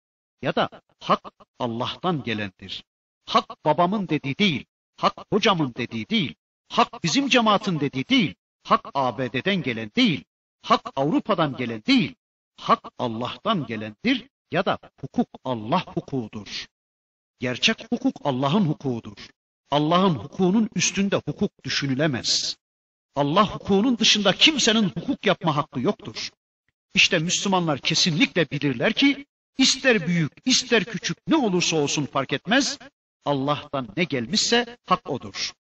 [0.43, 0.69] Ya da
[1.01, 1.21] hak
[1.59, 2.85] Allah'tan gelendir.
[3.27, 4.65] Hak babamın dediği değil,
[4.97, 6.35] hak hocamın dediği değil,
[6.69, 10.25] hak bizim cemaatin dediği değil, hak ABD'den gelen değil,
[10.63, 12.15] hak Avrupa'dan gelen değil,
[12.57, 16.67] hak Allah'tan gelendir ya da hukuk Allah hukukudur.
[17.41, 19.29] Gerçek hukuk Allah'ın hukukudur.
[19.71, 22.57] Allah'ın hukukunun üstünde hukuk düşünülemez.
[23.17, 26.31] Allah hukukunun dışında kimsenin hukuk yapma hakkı yoktur.
[26.95, 29.27] İşte Müslümanlar kesinlikle bilirler ki
[29.59, 32.79] ister büyük ister küçük ne olursa olsun fark etmez.
[33.25, 35.53] Allah'tan ne gelmişse hak odur.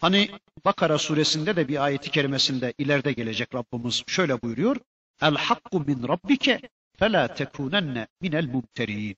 [0.00, 0.30] Hani
[0.64, 4.76] Bakara suresinde de bir ayeti kerimesinde ileride gelecek Rabbimiz şöyle buyuruyor.
[5.22, 6.60] El hakku min rabbike
[6.98, 9.16] fela tekunenne minel mumterin.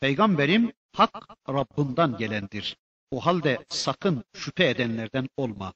[0.00, 2.76] Peygamberim hak Rabbinden gelendir.
[3.10, 5.74] O halde sakın şüphe edenlerden olma.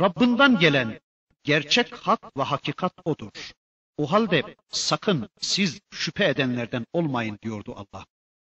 [0.00, 1.00] Rabbinden gelen
[1.44, 3.52] gerçek hak ve hakikat odur.
[3.96, 8.06] O halde sakın siz şüphe edenlerden olmayın diyordu Allah.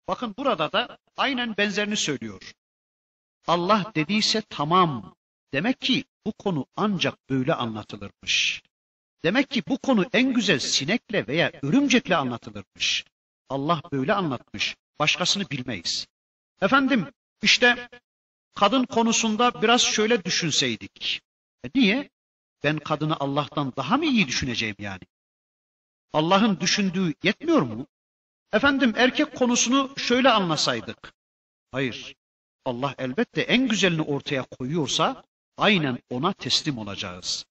[0.09, 2.53] Bakın burada da aynen benzerini söylüyor.
[3.47, 5.15] Allah dediyse tamam.
[5.53, 8.63] Demek ki bu konu ancak böyle anlatılırmış.
[9.25, 13.05] Demek ki bu konu en güzel sinekle veya örümcekle anlatılırmış.
[13.49, 14.77] Allah böyle anlatmış.
[14.99, 16.07] Başkasını bilmeyiz.
[16.61, 17.07] Efendim
[17.43, 17.89] işte
[18.55, 21.21] kadın konusunda biraz şöyle düşünseydik.
[21.65, 22.11] E niye?
[22.65, 25.03] Ben kadını Allah'tan daha mı iyi düşüneceğim yani?
[26.13, 27.87] Allah'ın düşündüğü yetmiyor mu?
[28.53, 31.15] Efendim erkek konusunu şöyle anlasaydık.
[31.71, 32.15] Hayır.
[32.66, 35.24] Allah elbette en güzelini ortaya koyuyorsa
[35.58, 37.46] aynen ona teslim olacağız.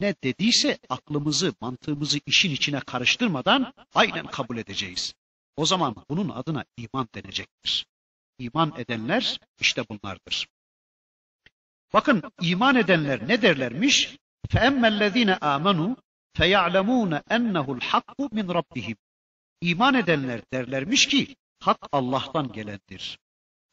[0.00, 5.14] Ne dediyse aklımızı, mantığımızı işin içine karıştırmadan aynen kabul edeceğiz.
[5.56, 7.86] O zaman bunun adına iman denecektir.
[8.38, 10.48] İman edenler işte bunlardır.
[11.92, 14.16] Bakın iman edenler ne derlermiş?
[14.48, 15.96] فَاَمَّا الَّذ۪ينَ آمَنُوا
[16.38, 18.96] فَيَعْلَمُونَ اَنَّهُ الْحَقُّ مِنْ رَبِّهِمْ
[19.60, 23.18] İman edenler derlermiş ki hak Allah'tan gelendir.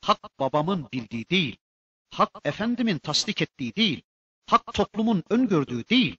[0.01, 1.57] Hak babamın bildiği değil,
[2.11, 4.03] hak efendimin tasdik ettiği değil,
[4.47, 6.17] hak toplumun öngördüğü değil,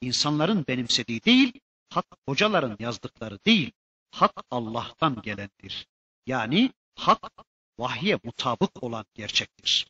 [0.00, 3.72] insanların benimsediği değil, hak hocaların yazdıkları değil,
[4.10, 5.88] hak Allah'tan gelendir.
[6.26, 7.32] Yani hak
[7.78, 9.86] vahye mutabık olan gerçektir.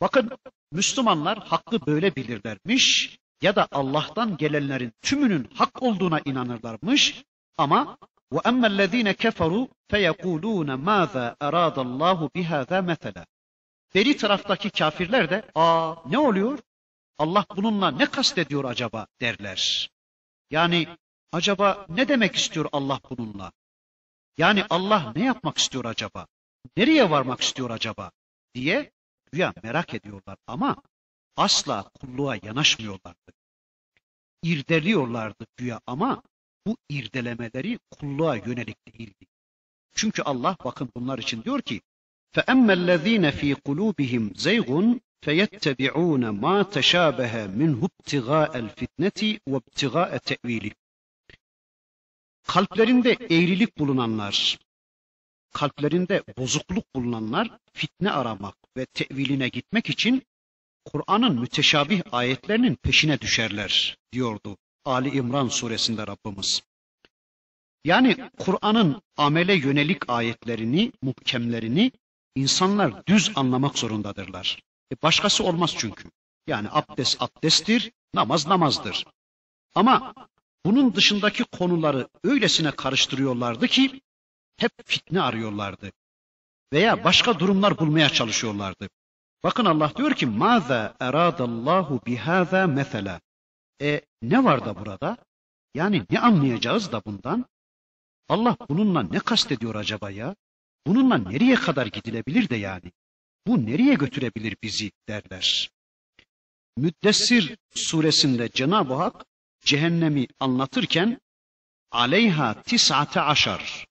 [0.00, 0.30] Bakın
[0.72, 7.24] Müslümanlar hakkı böyle bilirlermiş ya da Allah'tan gelenlerin tümünün hak olduğuna inanırlarmış
[7.56, 7.98] ama
[8.33, 13.25] وَأَمَّا الَّذ۪ينَ كَفَرُوا فَيَقُولُونَ مَاذَا اَرَادَ اللّٰهُ بِهَذَا مَثَلًا
[13.95, 16.59] Beri taraftaki kafirler de aa ne oluyor?
[17.17, 19.89] Allah bununla ne kastediyor acaba derler.
[20.51, 20.87] Yani
[21.31, 23.51] acaba ne demek istiyor Allah bununla?
[24.37, 26.27] Yani Allah ne yapmak istiyor acaba?
[26.77, 28.11] Nereye varmak istiyor acaba?
[28.55, 28.91] diye
[29.31, 30.75] güya merak ediyorlar ama
[31.37, 33.31] asla kulluğa yanaşmıyorlardı.
[34.43, 36.23] İrdeliyorlardı güya ama
[36.67, 39.25] bu irdelemeleri kulluğa yönelik değildi.
[39.93, 41.81] Çünkü Allah bakın bunlar için diyor ki
[42.35, 49.19] فَأَمَّا الَّذ۪ينَ ف۪ي قُلُوبِهِمْ زَيْغٌ فَيَتَّبِعُونَ مَا تَشَابَهَ مِنْهُ ابْتِغَاءَ الْفِتْنَةِ
[49.51, 50.71] وَابْتِغَاءَ تَأْو۪يلِ
[52.43, 54.59] Kalplerinde eğrilik bulunanlar,
[55.53, 60.23] kalplerinde bozukluk bulunanlar fitne aramak ve teviline gitmek için
[60.85, 64.57] Kur'an'ın müteşabih ayetlerinin peşine düşerler diyordu
[64.88, 66.62] Ali İmran suresinde Rabbimiz.
[67.84, 71.92] Yani Kur'an'ın amele yönelik ayetlerini, muhkemlerini
[72.34, 74.62] insanlar düz anlamak zorundadırlar.
[74.92, 76.10] E başkası olmaz çünkü.
[76.46, 79.06] Yani abdest abdesttir, namaz namazdır.
[79.74, 80.14] Ama
[80.64, 84.00] bunun dışındaki konuları öylesine karıştırıyorlardı ki
[84.56, 85.92] hep fitne arıyorlardı.
[86.72, 88.88] Veya başka durumlar bulmaya çalışıyorlardı.
[89.42, 93.20] Bakın Allah diyor ki maza eradallahu bihaza mesela.
[93.82, 95.16] E ne var da burada?
[95.74, 97.46] Yani ne anlayacağız da bundan?
[98.28, 100.36] Allah bununla ne kastediyor acaba ya?
[100.86, 102.92] Bununla nereye kadar gidilebilir de yani?
[103.46, 105.70] Bu nereye götürebilir bizi derler.
[106.76, 109.24] Müddessir suresinde Cenab-ı Hak
[109.64, 111.20] cehennemi anlatırken
[111.90, 113.86] aleyha tis'ate aşar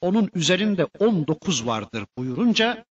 [0.00, 2.84] onun üzerinde 19 vardır buyurunca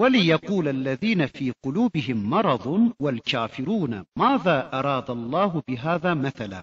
[0.00, 2.66] وَلِيَقُولَ الَّذ۪ينَ ف۪ي قُلُوبِهِمْ مَرَضٌ
[3.02, 6.62] وَالْكَافِرُونَ مَاذَا اَرَادَ اللّٰهُ بِهَذَا مَثَلًا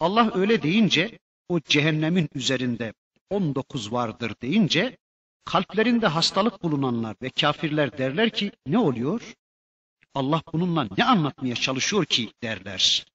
[0.00, 2.94] Allah öyle deyince o cehennemin üzerinde
[3.30, 4.96] 19 vardır deyince
[5.44, 9.34] kalplerinde hastalık bulunanlar ve kafirler derler ki ne oluyor?
[10.14, 13.06] Allah bununla ne anlatmaya çalışıyor ki derler.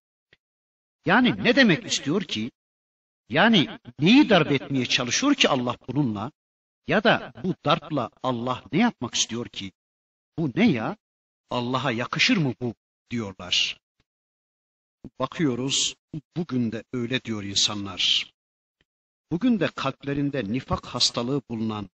[1.06, 2.52] Yani ne demek istiyor ki?
[3.30, 3.68] Yani
[4.00, 6.32] neyi darp etmeye çalışıyor ki Allah bununla?
[6.87, 9.73] Ya da bu darpla Allah ne yapmak istiyor ki?
[10.39, 10.97] Bu ne ya?
[11.51, 12.75] Allah'a yakışır mı bu
[13.11, 13.81] diyorlar.
[15.19, 15.95] Bakıyoruz
[16.37, 18.33] bugün de öyle diyor insanlar.
[19.33, 21.91] Bugün de kalplerinde nifak hastalığı bulunan,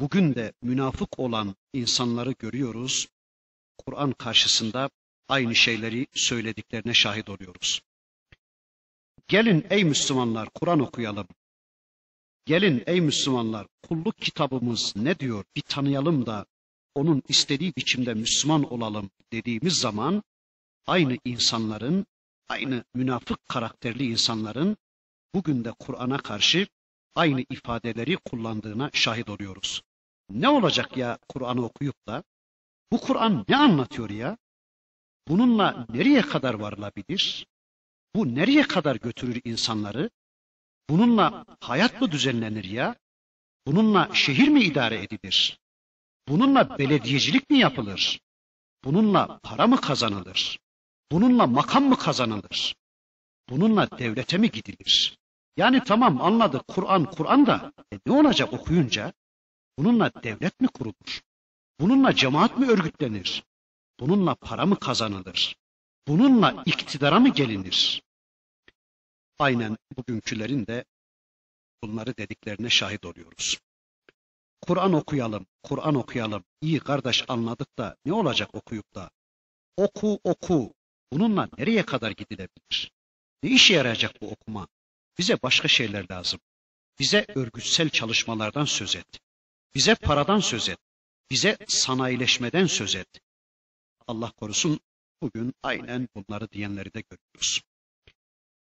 [0.00, 3.08] bugün de münafık olan insanları görüyoruz.
[3.78, 4.90] Kur'an karşısında
[5.28, 7.82] aynı şeyleri söylediklerine şahit oluyoruz.
[9.28, 11.28] Gelin ey Müslümanlar Kur'an okuyalım.
[12.46, 16.46] Gelin ey Müslümanlar kulluk kitabımız ne diyor bir tanıyalım da
[16.94, 20.22] onun istediği biçimde Müslüman olalım dediğimiz zaman
[20.86, 22.06] aynı insanların,
[22.48, 24.76] aynı münafık karakterli insanların
[25.34, 26.66] bugün de Kur'an'a karşı
[27.14, 29.82] aynı ifadeleri kullandığına şahit oluyoruz.
[30.30, 32.24] Ne olacak ya Kur'an'ı okuyup da?
[32.92, 34.38] Bu Kur'an ne anlatıyor ya?
[35.28, 37.46] Bununla nereye kadar varılabilir?
[38.14, 40.10] Bu nereye kadar götürür insanları?
[40.90, 42.96] Bununla hayat mı düzenlenir ya?
[43.66, 45.58] Bununla şehir mi idare edilir?
[46.28, 48.20] Bununla belediyecilik mi yapılır?
[48.84, 50.58] Bununla para mı kazanılır?
[51.12, 52.74] Bununla makam mı kazanılır?
[53.48, 55.18] Bununla devlete mi gidilir?
[55.56, 59.12] Yani tamam anladık Kur'an Kur'an da e ne olacak okuyunca?
[59.78, 61.20] Bununla devlet mi kurulur?
[61.80, 63.44] Bununla cemaat mi örgütlenir?
[64.00, 65.56] Bununla para mı kazanılır?
[66.08, 68.02] Bununla iktidara mı gelinir?
[69.38, 70.84] Aynen bugünkülerin de
[71.82, 73.58] bunları dediklerine şahit oluyoruz.
[74.60, 76.44] Kur'an okuyalım, Kur'an okuyalım.
[76.60, 79.10] İyi kardeş anladık da ne olacak okuyup da?
[79.76, 80.74] Oku oku.
[81.12, 82.92] Bununla nereye kadar gidilebilir?
[83.42, 84.68] Ne işe yarayacak bu okuma?
[85.18, 86.40] Bize başka şeyler lazım.
[86.98, 89.20] Bize örgütsel çalışmalardan söz et.
[89.74, 90.78] Bize paradan söz et.
[91.30, 93.08] bize sanayileşmeden söz et.
[94.06, 94.80] Allah korusun
[95.22, 97.62] bugün aynen bunları diyenleri de görüyoruz.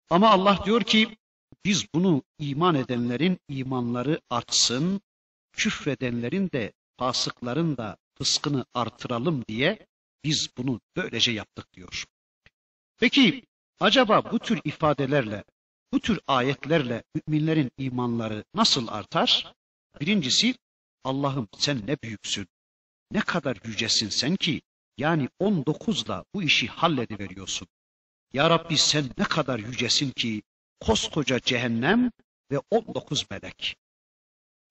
[0.10, 1.18] Ama Allah diyor ki
[1.66, 5.02] biz bunu iman edenlerin imanları artsın,
[5.54, 9.88] küfredenlerin de fasıkların da fıskını artıralım diye
[10.24, 12.06] biz bunu böylece yaptık diyor.
[12.98, 13.46] Peki
[13.80, 15.44] acaba bu tür ifadelerle,
[15.94, 19.54] bu tür ayetlerle müminlerin imanları nasıl artar?
[20.02, 20.56] Birincisi
[21.04, 22.48] Allah'ım sen ne büyüksün,
[23.12, 24.62] ne kadar yücesin sen ki
[24.98, 27.68] yani 19'la bu işi hallediveriyorsun.
[28.34, 30.42] Ya Rabbi sen ne kadar yücesin ki
[30.80, 32.12] koskoca cehennem
[32.52, 33.76] ve 19 melek.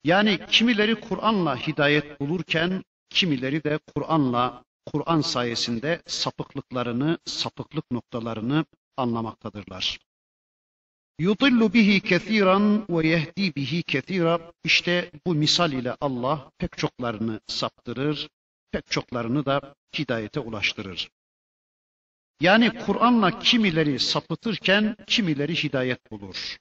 [0.05, 8.65] Yani kimileri Kur'an'la hidayet bulurken kimileri de Kur'an'la Kur'an sayesinde sapıklıklarını, sapıklık noktalarını
[8.97, 9.99] anlamaktadırlar.
[11.19, 14.53] Yudillu bihi kesiran ve yehdi bihi kesira.
[14.65, 18.29] İşte bu misal ile Allah pek çoklarını saptırır,
[18.73, 21.09] pek çoklarını da hidayete ulaştırır.
[22.41, 26.59] Yani Kur'an'la kimileri sapıtırken kimileri hidayet bulur.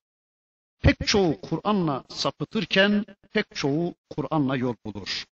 [0.82, 5.26] Pek çoğu Kur'an'la sapıtırken pek çoğu Kur'an'la yol bulur.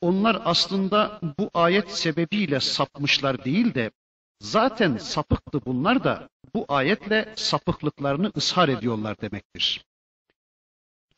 [0.00, 3.90] Onlar aslında bu ayet sebebiyle sapmışlar değil de
[4.40, 9.84] zaten sapıktı bunlar da bu ayetle sapıklıklarını ishar ediyorlar demektir.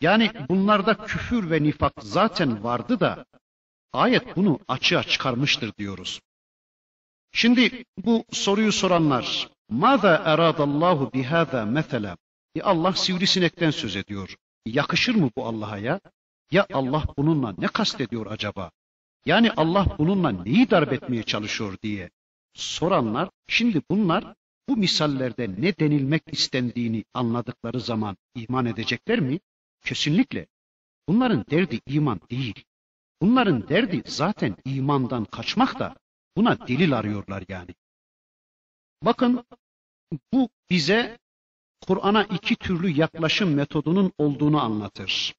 [0.01, 3.27] Yani bunlarda küfür ve nifak zaten vardı da
[3.93, 6.21] ayet bunu açığa çıkarmıştır diyoruz.
[7.37, 12.17] Şimdi bu soruyu soranlar, Mâzâ eradallahu bihâzâ mesela?
[12.55, 14.37] E Allah sivrisinekten söz ediyor.
[14.67, 16.01] Yakışır mı bu Allah'a ya?
[16.51, 18.71] Ya Allah bununla ne kastediyor acaba?
[19.27, 22.11] Yani Allah bununla neyi darp etmeye çalışıyor diye
[22.55, 24.35] soranlar, şimdi bunlar
[24.69, 29.41] bu misallerde ne denilmek istendiğini anladıkları zaman iman edecekler mi?
[29.85, 30.47] Kesinlikle.
[31.09, 32.65] Bunların derdi iman değil.
[33.23, 35.97] Bunların derdi zaten imandan kaçmak da
[36.37, 37.75] buna delil arıyorlar yani.
[39.03, 39.45] Bakın
[40.33, 41.19] bu bize
[41.87, 45.35] Kur'an'a iki türlü yaklaşım metodunun olduğunu anlatır.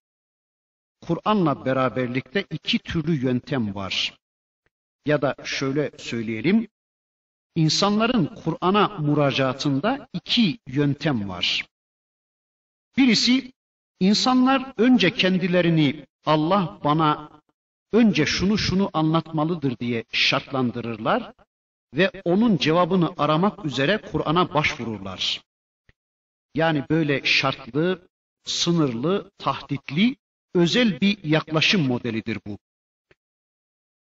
[1.02, 4.18] Kur'an'la beraberlikte iki türlü yöntem var.
[5.06, 6.68] Ya da şöyle söyleyelim,
[7.56, 11.66] insanların Kur'an'a muracatında iki yöntem var.
[12.98, 13.54] Birisi,
[14.00, 17.30] insanlar önce kendilerini Allah bana
[17.96, 21.34] önce şunu şunu anlatmalıdır diye şartlandırırlar
[21.94, 25.42] ve onun cevabını aramak üzere Kur'an'a başvururlar.
[26.56, 28.08] Yani böyle şartlı,
[28.44, 30.16] sınırlı, tahditli,
[30.54, 32.58] özel bir yaklaşım modelidir bu.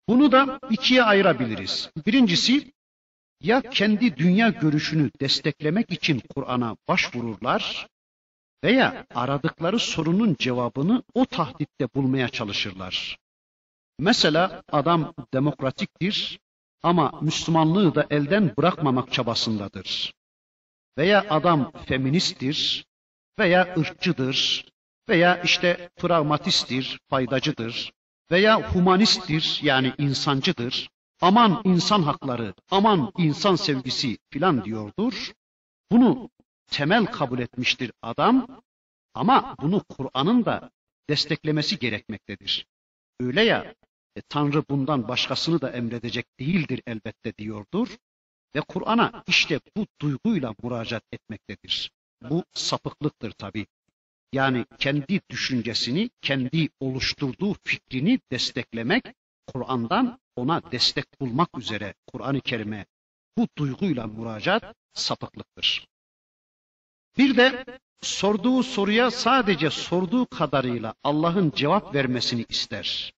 [0.09, 1.91] Bunu da ikiye ayırabiliriz.
[2.07, 2.73] Birincisi,
[3.41, 7.89] ya kendi dünya görüşünü desteklemek için Kur'an'a başvururlar
[8.65, 13.19] veya aradıkları sorunun cevabını o tahditte bulmaya çalışırlar.
[13.99, 16.41] Mesela adam demokratiktir
[16.83, 20.15] ama Müslümanlığı da elden bırakmamak çabasındadır.
[20.99, 22.87] Veya adam feministtir
[23.39, 24.67] veya ırkçıdır
[25.09, 27.93] veya işte pragmatisttir, faydacıdır
[28.31, 30.91] veya humanisttir yani insancıdır.
[31.21, 35.33] Aman insan hakları, aman insan sevgisi filan diyordur.
[35.93, 36.31] Bunu
[36.67, 38.63] temel kabul etmiştir adam
[39.15, 40.71] ama bunu Kur'an'ın da
[41.09, 42.67] desteklemesi gerekmektedir.
[43.21, 43.75] Öyle ya
[44.17, 47.89] e, Tanrı bundan başkasını da emredecek değildir elbette diyordur.
[48.55, 51.91] Ve Kur'an'a işte bu duyguyla müracaat etmektedir.
[52.23, 53.67] Bu sapıklıktır tabi.
[54.33, 59.05] Yani kendi düşüncesini, kendi oluşturduğu fikrini desteklemek,
[59.47, 62.87] Kur'an'dan ona destek bulmak üzere Kur'an-ı Kerim'e
[63.39, 65.87] bu duyguyla müracaat sapıklıktır.
[67.19, 67.65] Bir de
[68.01, 73.13] sorduğu soruya sadece sorduğu kadarıyla Allah'ın cevap vermesini ister.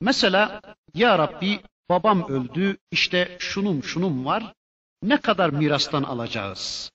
[0.00, 0.60] Mesela
[0.94, 4.54] ya Rabbi babam öldü işte şunum şunum var
[5.02, 6.90] ne kadar mirastan alacağız?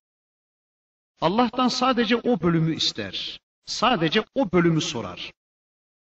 [1.22, 3.40] Allah'tan sadece o bölümü ister.
[3.66, 5.32] Sadece o bölümü sorar.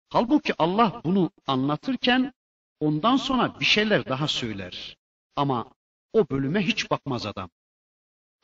[0.08, 2.32] Halbuki Allah bunu anlatırken
[2.80, 4.96] ondan sonra bir şeyler daha söyler.
[5.36, 5.72] Ama
[6.12, 7.50] o bölüme hiç bakmaz adam.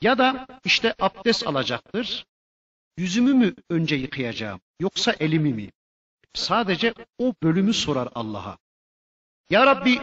[0.00, 2.26] Ya da işte abdest alacaktır.
[2.96, 5.70] Yüzümü mü önce yıkayacağım yoksa elimi mi?
[6.38, 8.58] Sadece o bölümü sorar Allah'a.
[9.50, 10.00] Ya Rabbi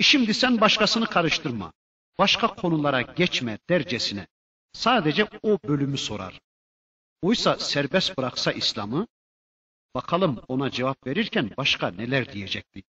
[0.00, 1.72] şimdi sen başkasını karıştırma.
[2.18, 4.26] Başka konulara geçme dercesine.
[4.72, 6.40] Sadece o bölümü sorar.
[7.22, 9.06] Oysa serbest bıraksa İslam'ı,
[9.94, 12.82] bakalım ona cevap verirken başka neler diyecekti.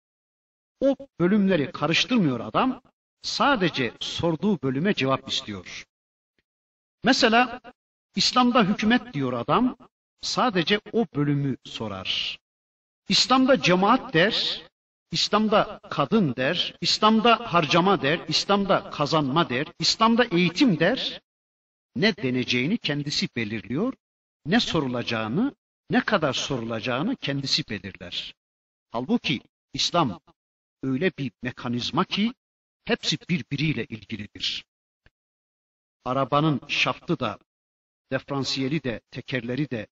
[0.81, 2.83] O bölümleri karıştırmıyor adam,
[3.23, 5.85] sadece sorduğu bölüme cevap istiyor.
[7.05, 7.61] Mesela
[8.15, 9.77] İslam'da hükümet diyor adam,
[10.21, 12.39] sadece o bölümü sorar.
[13.09, 14.63] İslam'da cemaat der,
[15.11, 21.21] İslam'da kadın der, İslam'da harcama der, İslam'da kazanma der, İslam'da eğitim der.
[21.97, 23.93] Ne deneceğini kendisi belirliyor,
[24.47, 25.55] ne sorulacağını,
[25.91, 28.35] ne kadar sorulacağını kendisi belirler.
[28.91, 29.41] Halbuki
[29.75, 30.21] İslam
[30.83, 32.33] öyle bir mekanizma ki
[32.85, 34.65] hepsi birbiriyle ilgilidir.
[36.05, 37.39] Arabanın şaftı da,
[38.13, 39.87] diferansiyeli de, tekerleri de,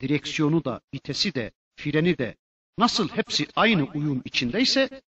[0.00, 2.36] direksiyonu da, vitesi de, freni de
[2.78, 5.02] nasıl hepsi aynı uyum içindeyse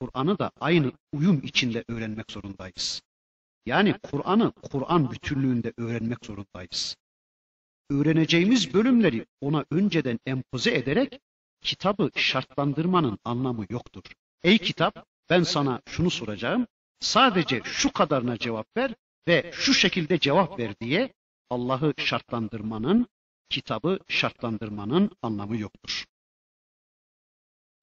[0.00, 3.02] Kur'an'ı da aynı uyum içinde öğrenmek zorundayız.
[3.66, 6.96] Yani Kur'an'ı Kur'an bütünlüğünde öğrenmek zorundayız.
[7.90, 11.20] Öğreneceğimiz bölümleri ona önceden empoze ederek
[11.60, 14.02] kitabı şartlandırmanın anlamı yoktur.
[14.42, 16.66] Ey kitap ben sana şunu soracağım.
[17.00, 18.94] Sadece şu kadarına cevap ver
[19.28, 21.12] ve şu şekilde cevap ver diye
[21.50, 23.06] Allah'ı şartlandırmanın,
[23.48, 26.04] kitabı şartlandırmanın anlamı yoktur.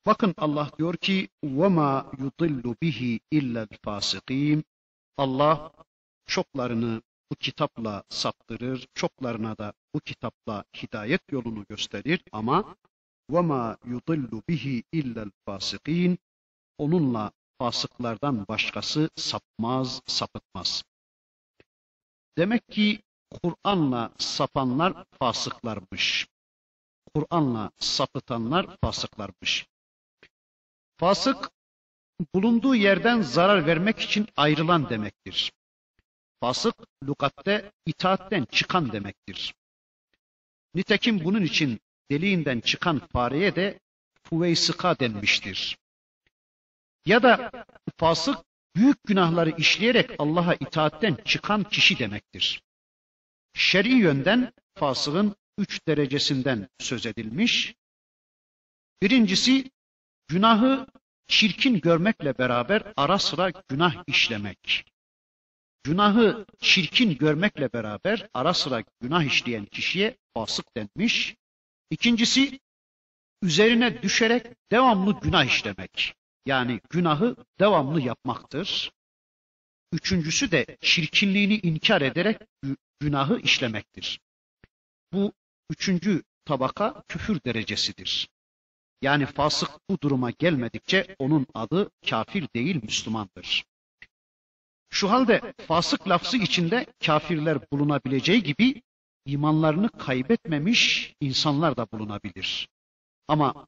[0.07, 4.63] Bakın Allah diyor ki وَمَا يُضِلُّ بِهِ اِلَّا الْفَاسِقِينَ
[5.17, 5.73] Allah
[6.27, 12.77] çoklarını bu kitapla saptırır, çoklarına da bu kitapla hidayet yolunu gösterir ama
[13.31, 16.19] وَمَا يُضِلُّ بِهِ اِلَّا الْفَاسِقِينَ
[16.79, 20.85] Onunla fasıklardan başkası sapmaz, sapıtmaz.
[22.39, 26.29] Demek ki Kur'an'la sapanlar fasıklarmış.
[27.15, 29.67] Kur'an'la sapıtanlar fasıklarmış.
[31.00, 31.52] Fasık,
[32.36, 35.52] bulunduğu yerden zarar vermek için ayrılan demektir.
[36.40, 39.56] Fasık, lukatte itaatten çıkan demektir.
[40.74, 41.80] Nitekim bunun için
[42.12, 43.80] deliğinden çıkan fareye de
[44.24, 45.78] fuveysıka denmiştir.
[47.06, 47.52] Ya da
[47.98, 48.38] fasık,
[48.76, 52.64] büyük günahları işleyerek Allah'a itaatten çıkan kişi demektir.
[53.54, 57.76] Şer'i yönden fasığın üç derecesinden söz edilmiş.
[59.02, 59.72] Birincisi
[60.30, 60.88] Günahı
[61.28, 64.86] çirkin görmekle beraber ara sıra günah işlemek.
[65.84, 71.36] Günahı çirkin görmekle beraber ara sıra günah işleyen kişiye fasık denmiş.
[71.90, 72.60] İkincisi
[73.42, 76.16] üzerine düşerek devamlı günah işlemek.
[76.46, 78.92] Yani günahı devamlı yapmaktır.
[79.92, 82.38] Üçüncüsü de çirkinliğini inkar ederek
[83.00, 84.20] günahı işlemektir.
[85.14, 85.34] Bu
[85.70, 88.30] üçüncü tabaka küfür derecesidir.
[89.02, 93.66] Yani fasık bu duruma gelmedikçe onun adı kafir değil Müslümandır.
[94.90, 98.82] Şu halde fasık lafzı içinde kafirler bulunabileceği gibi
[99.26, 102.70] imanlarını kaybetmemiş insanlar da bulunabilir.
[103.28, 103.68] Ama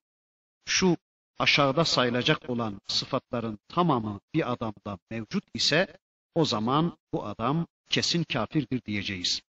[0.65, 0.97] şu
[1.39, 5.97] aşağıda sayılacak olan sıfatların tamamı bir adamda mevcut ise
[6.35, 9.41] o zaman bu adam kesin kafirdir diyeceğiz.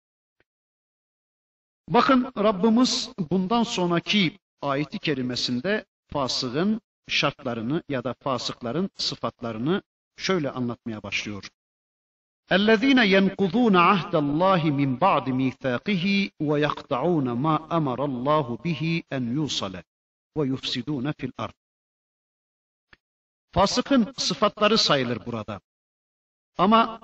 [1.90, 9.83] Bakın Rabbimiz bundan sonraki ayeti kerimesinde fasığın şartlarını ya da fasıkların sıfatlarını
[10.17, 11.51] şöyle anlatmaya başlıyor.
[12.51, 16.05] اَلَّذ۪ينَ يَنْقُضُونَ عَهْدَ اللّٰهِ مِنْ بَعْدِ مِيثَاقِهِ
[16.49, 19.75] وَيَقْطَعُونَ مَا أَمَرَ اللّٰهُ بِهِ اَنْ يُوصَلَ
[20.39, 21.55] وَيُفْسِدُونَ فِي الْأَرْضِ
[23.53, 25.61] Fasıkın sıfatları sayılır burada.
[26.59, 27.01] Ama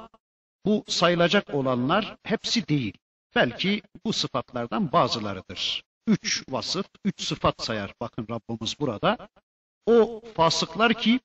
[0.64, 2.99] bu sayılacak olanlar hepsi değil.
[3.35, 7.93] Belki bu sıfatlardan bazılarıdır üç vasıf, üç sıfat sayar.
[8.01, 9.30] Bakın Rabbimiz burada.
[9.86, 11.20] O fasıklar ki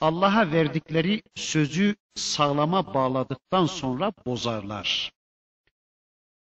[0.00, 5.12] Allah'a verdikleri sözü sağlama bağladıktan sonra bozarlar.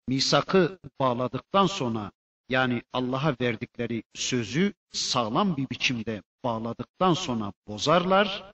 [0.08, 2.12] Misakı bağladıktan sonra
[2.48, 8.52] yani Allah'a verdikleri sözü sağlam bir biçimde bağladıktan sonra bozarlar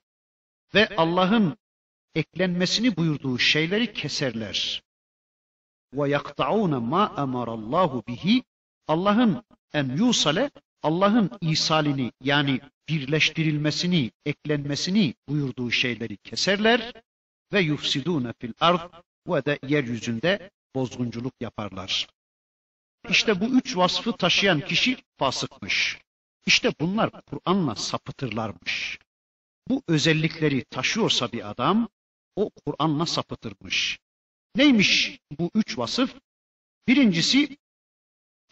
[0.75, 1.57] ve Allah'ın
[2.15, 4.83] eklenmesini buyurduğu şeyleri keserler.
[5.93, 8.43] Ve yakta'un ma emarallahu bihi
[8.87, 10.51] Allah'ın en yusale
[10.83, 12.59] Allah'ın isalini yani
[12.89, 16.93] birleştirilmesini, eklenmesini buyurduğu şeyleri keserler
[17.53, 18.93] ve yufsidune fil ard
[19.27, 22.07] ve de yeryüzünde bozgunculuk yaparlar.
[23.09, 25.97] İşte bu üç vasfı taşıyan kişi fasıkmış.
[26.45, 28.99] İşte bunlar Kur'an'la sapıtırlarmış.
[29.69, 31.89] Bu özellikleri taşıyorsa bir adam,
[32.35, 33.99] o Kur'an'la sapıtırmış.
[34.55, 36.15] Neymiş bu üç vasıf?
[36.87, 37.57] Birincisi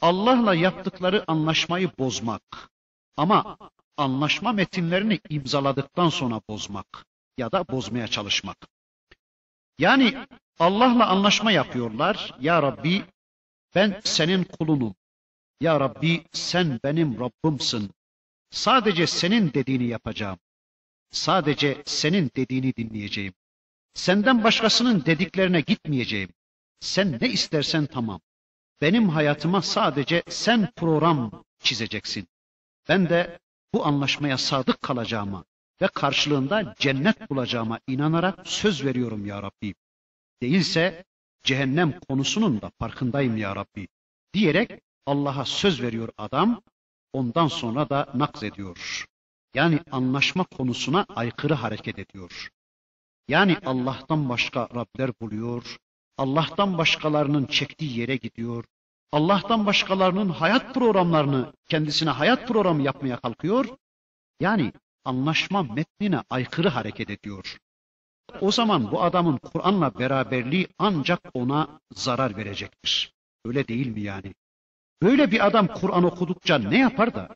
[0.03, 2.69] Allah'la yaptıkları anlaşmayı bozmak.
[3.17, 3.57] Ama
[3.97, 7.05] anlaşma metinlerini imzaladıktan sonra bozmak
[7.37, 8.57] ya da bozmaya çalışmak.
[9.79, 10.27] Yani
[10.59, 12.35] Allah'la anlaşma yapıyorlar.
[12.39, 13.03] Ya Rabbi
[13.75, 14.95] ben senin kulunum.
[15.61, 17.91] Ya Rabbi sen benim Rabbimsin.
[18.51, 20.39] Sadece senin dediğini yapacağım.
[21.11, 23.33] Sadece senin dediğini dinleyeceğim.
[23.93, 26.29] Senden başkasının dediklerine gitmeyeceğim.
[26.79, 28.21] Sen ne istersen tamam.
[28.83, 32.27] Benim hayatıma sadece sen program çizeceksin.
[32.89, 33.39] Ben de
[33.73, 35.45] bu anlaşmaya sadık kalacağıma,
[35.81, 39.75] ve karşılığında cennet bulacağıma inanarak söz veriyorum ya Rabbi.
[40.41, 41.05] Değilse
[41.43, 43.87] cehennem konusunun da farkındayım ya Rabbi
[44.33, 46.61] diyerek Allah'a söz veriyor adam.
[47.13, 49.05] Ondan sonra da nakz ediyor.
[49.53, 52.49] Yani anlaşma konusuna aykırı hareket ediyor.
[53.27, 55.77] Yani Allah'tan başka Rabler buluyor,
[56.17, 58.65] Allah'tan başkalarının çektiği yere gidiyor,
[59.13, 63.65] Allah'tan başkalarının hayat programlarını kendisine hayat programı yapmaya kalkıyor.
[64.39, 64.73] Yani
[65.05, 67.57] anlaşma metnine aykırı hareket ediyor.
[68.41, 73.13] O zaman bu adamın Kur'an'la beraberliği ancak ona zarar verecektir.
[73.45, 74.33] Öyle değil mi yani?
[75.01, 77.35] Böyle bir adam Kur'an okudukça ne yapar da?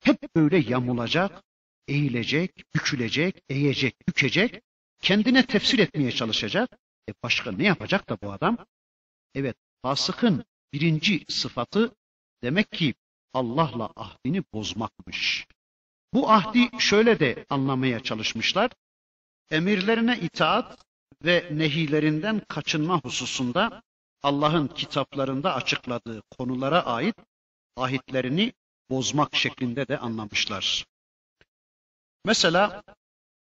[0.00, 1.42] Hep böyle yamulacak,
[1.88, 4.62] eğilecek, bükülecek, eğecek, bükecek,
[5.00, 6.78] kendine tefsir etmeye çalışacak.
[7.08, 8.56] E başka ne yapacak da bu adam?
[9.34, 11.96] Evet, fasıkın birinci sıfatı
[12.42, 12.94] demek ki
[13.32, 15.46] Allah'la ahdini bozmakmış.
[16.14, 18.70] Bu ahdi şöyle de anlamaya çalışmışlar.
[19.50, 20.86] Emirlerine itaat
[21.24, 23.82] ve nehilerinden kaçınma hususunda
[24.22, 27.16] Allah'ın kitaplarında açıkladığı konulara ait
[27.76, 28.52] ahitlerini
[28.90, 30.86] bozmak şeklinde de anlamışlar.
[32.24, 32.82] Mesela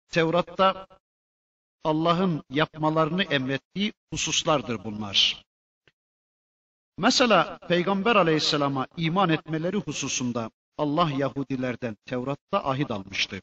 [0.10, 0.88] Tevrat'ta
[1.84, 5.46] Allah'ın yapmalarını emrettiği hususlardır bunlar.
[6.98, 13.42] Mesela Peygamber aleyhisselama iman etmeleri hususunda Allah Yahudilerden Tevrat'ta ahit almıştı.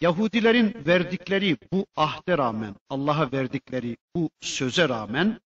[0.00, 5.40] Yahudilerin verdikleri bu ahde rağmen, Allah'a verdikleri bu söze rağmen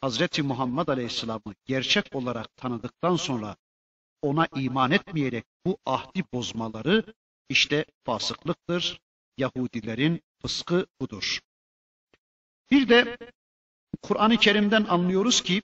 [0.00, 3.56] Hazreti Muhammed Aleyhisselam'ı gerçek olarak tanıdıktan sonra
[4.22, 7.04] ona iman etmeyerek bu ahdi bozmaları
[7.48, 9.00] işte fasıklıktır.
[9.38, 11.40] Yahudilerin fıskı budur.
[12.70, 13.18] Bir de
[14.02, 15.62] Kur'an-ı Kerim'den anlıyoruz ki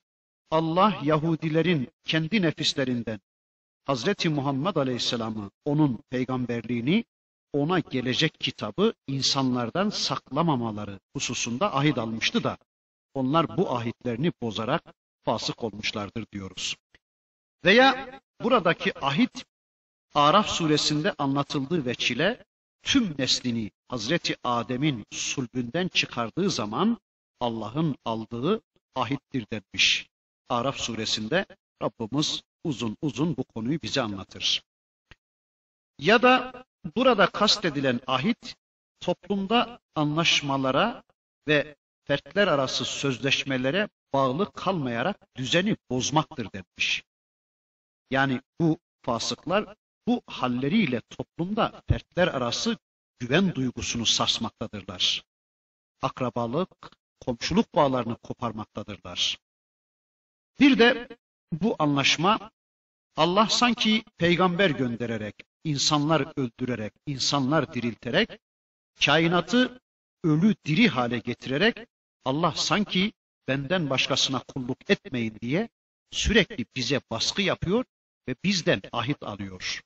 [0.50, 3.20] Allah Yahudilerin kendi nefislerinden
[3.84, 7.04] Hazreti Muhammed Aleyhisselam'ı, onun peygamberliğini,
[7.52, 12.58] ona gelecek kitabı insanlardan saklamamaları hususunda ahit almıştı da
[13.14, 14.82] onlar bu ahitlerini bozarak
[15.24, 16.76] fasık olmuşlardır diyoruz.
[17.64, 19.44] Veya buradaki ahit
[20.14, 22.44] Araf suresinde anlatıldığı veçile
[22.82, 26.98] tüm neslini Hazreti Adem'in sulbünden çıkardığı zaman
[27.40, 28.60] Allah'ın aldığı
[28.94, 30.08] ahittir denmiş.
[30.48, 31.46] Araf suresinde
[31.82, 34.62] Rabbimiz uzun uzun bu konuyu bize anlatır.
[35.98, 36.64] Ya da
[36.96, 38.56] burada kastedilen ahit
[39.00, 41.02] toplumda anlaşmalara
[41.48, 47.02] ve fertler arası sözleşmelere bağlı kalmayarak düzeni bozmaktır demiş.
[48.10, 49.74] Yani bu fasıklar
[50.06, 52.76] bu halleriyle toplumda fertler arası
[53.18, 55.22] güven duygusunu sarsmaktadırlar.
[56.02, 56.70] Akrabalık,
[57.20, 59.38] komşuluk bağlarını koparmaktadırlar.
[60.60, 61.08] Bir de
[61.52, 62.50] bu anlaşma
[63.16, 65.34] Allah sanki peygamber göndererek,
[65.64, 68.30] insanlar öldürerek, insanlar dirilterek,
[69.04, 69.80] kainatı
[70.24, 71.76] ölü diri hale getirerek
[72.24, 73.12] Allah sanki
[73.48, 75.68] benden başkasına kulluk etmeyin diye
[76.10, 77.84] sürekli bize baskı yapıyor
[78.28, 79.82] ve bizden ahit alıyor.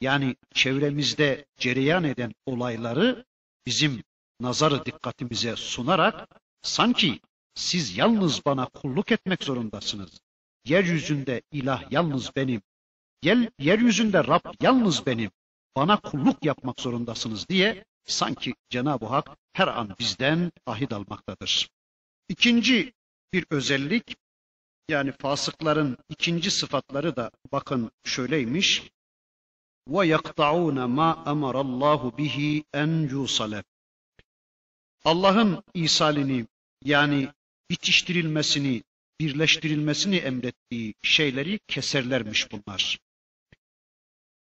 [0.00, 3.24] Yani çevremizde cereyan eden olayları
[3.66, 4.02] bizim
[4.40, 6.28] nazarı dikkatimize sunarak
[6.62, 7.20] sanki
[7.54, 10.20] siz yalnız bana kulluk etmek zorundasınız.
[10.64, 12.62] Yeryüzünde ilah yalnız benim.
[13.22, 15.30] Yer, yeryüzünde Rab yalnız benim.
[15.76, 21.68] Bana kulluk yapmak zorundasınız diye sanki Cenab-ı Hak her an bizden ahit almaktadır.
[22.28, 22.92] İkinci
[23.32, 24.16] bir özellik
[24.88, 28.90] yani fasıkların ikinci sıfatları da bakın şöyleymiş.
[29.88, 33.64] Ve yakta'un ma emarallahu bihi en yusale.
[35.04, 36.46] Allah'ın isalini
[36.84, 37.28] yani
[37.70, 38.82] bitiştirilmesini,
[39.20, 42.98] birleştirilmesini emrettiği şeyleri keserlermiş bunlar.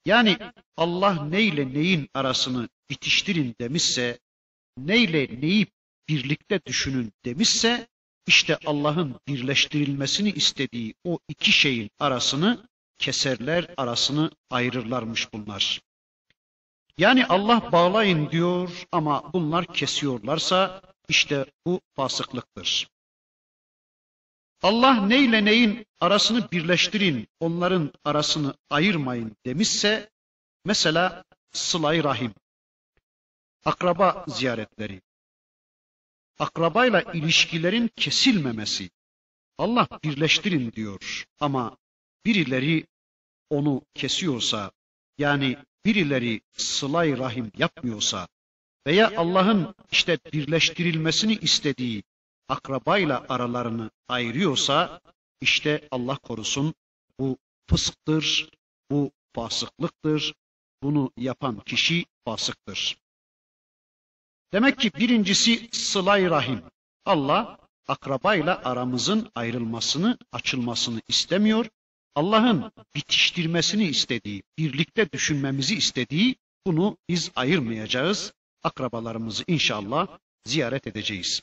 [0.06, 0.38] Yani
[0.78, 4.20] Allah neyle neyin arasını bitiştirin demişse,
[4.78, 5.68] neyle neyi
[6.10, 7.88] birlikte düşünün demişse,
[8.28, 12.68] işte Allah'ın birleştirilmesini istediği o iki şeyin arasını
[12.98, 15.82] keserler, arasını ayırırlarmış bunlar.
[16.98, 22.88] Yani Allah bağlayın diyor ama bunlar kesiyorlarsa işte bu fasıklıktır.
[24.66, 30.10] Allah neyle neyin arasını birleştirin, onların arasını ayırmayın demişse,
[30.66, 32.34] mesela sılay rahim,
[33.66, 35.02] akraba ziyaretleri,
[36.40, 38.90] akrabayla ilişkilerin kesilmemesi,
[39.58, 41.78] Allah birleştirin diyor ama
[42.26, 42.88] birileri
[43.50, 44.72] onu kesiyorsa,
[45.18, 48.28] yani birileri sılay rahim yapmıyorsa
[48.88, 52.04] veya Allah'ın işte birleştirilmesini istediği
[52.50, 55.02] akrabayla aralarını ayırıyorsa
[55.42, 56.74] işte Allah korusun
[57.20, 57.38] bu
[57.70, 58.50] fısktır,
[58.92, 60.34] bu fasıklıktır.
[60.84, 62.98] Bunu yapan kişi fasıktır.
[64.54, 66.62] Demek ki birincisi sılay rahim.
[67.06, 71.66] Allah akrabayla aramızın ayrılmasını, açılmasını istemiyor.
[72.16, 76.36] Allah'ın bitiştirmesini istediği, birlikte düşünmemizi istediği
[76.66, 78.34] bunu biz ayırmayacağız.
[78.64, 80.08] Akrabalarımızı inşallah
[80.46, 81.42] ziyaret edeceğiz.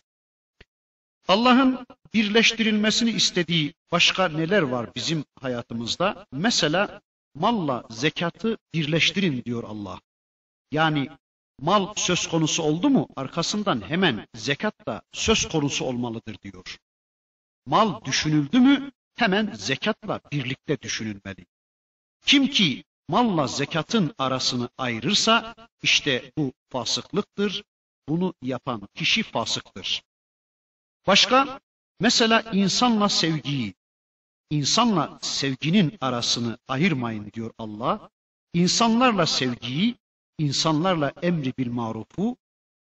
[1.28, 6.26] Allah'ın birleştirilmesini istediği başka neler var bizim hayatımızda?
[6.32, 7.00] Mesela
[7.34, 10.00] malla zekatı birleştirin diyor Allah.
[10.70, 11.08] Yani
[11.60, 16.78] mal söz konusu oldu mu arkasından hemen zekat da söz konusu olmalıdır diyor.
[17.66, 21.46] Mal düşünüldü mü hemen zekatla birlikte düşünülmeli.
[22.26, 27.64] Kim ki malla zekatın arasını ayırırsa işte bu fasıklıktır.
[28.08, 30.02] Bunu yapan kişi fasıktır.
[31.06, 31.60] Başka
[32.00, 33.74] mesela insanla sevgiyi,
[34.50, 38.10] insanla sevginin arasını ayırmayın diyor Allah.
[38.54, 39.96] İnsanlarla sevgiyi,
[40.38, 42.36] insanlarla emri bil marufu,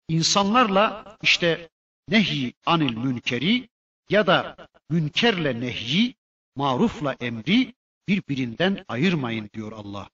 [0.08, 1.68] insanlarla işte
[2.08, 3.68] nehi anil münkeri
[4.10, 4.56] ya da
[4.90, 6.14] münkerle nehyi,
[6.56, 7.74] marufla emri
[8.08, 10.10] birbirinden ayırmayın diyor Allah.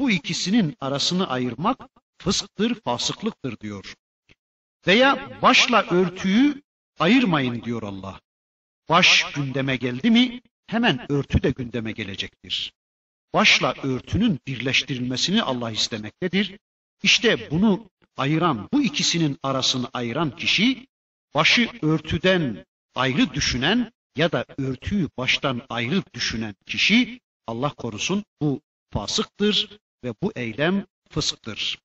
[0.00, 1.78] Bu ikisinin arasını ayırmak
[2.18, 3.94] fısktır, fasıklıktır diyor.
[4.86, 6.62] Veya başla örtüyü
[6.98, 8.20] ayırmayın diyor Allah.
[8.88, 12.72] Baş gündeme geldi mi hemen örtü de gündeme gelecektir.
[13.34, 16.58] Başla örtünün birleştirilmesini Allah istemektedir.
[17.02, 20.86] İşte bunu ayıran, bu ikisinin arasını ayıran kişi
[21.34, 29.78] başı örtüden ayrı düşünen ya da örtüyü baştan ayrı düşünen kişi Allah korusun bu fasıktır
[30.04, 31.78] ve bu eylem fısktır.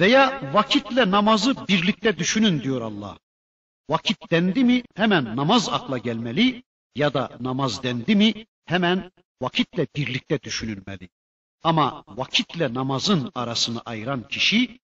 [0.00, 3.18] Veya vakitle namazı birlikte düşünün diyor Allah.
[3.90, 6.62] Vakit dendi mi hemen namaz akla gelmeli
[6.94, 9.12] ya da namaz dendi mi hemen
[9.42, 11.08] vakitle birlikte düşünülmeli.
[11.62, 14.80] Ama vakitle namazın arasını ayıran kişi,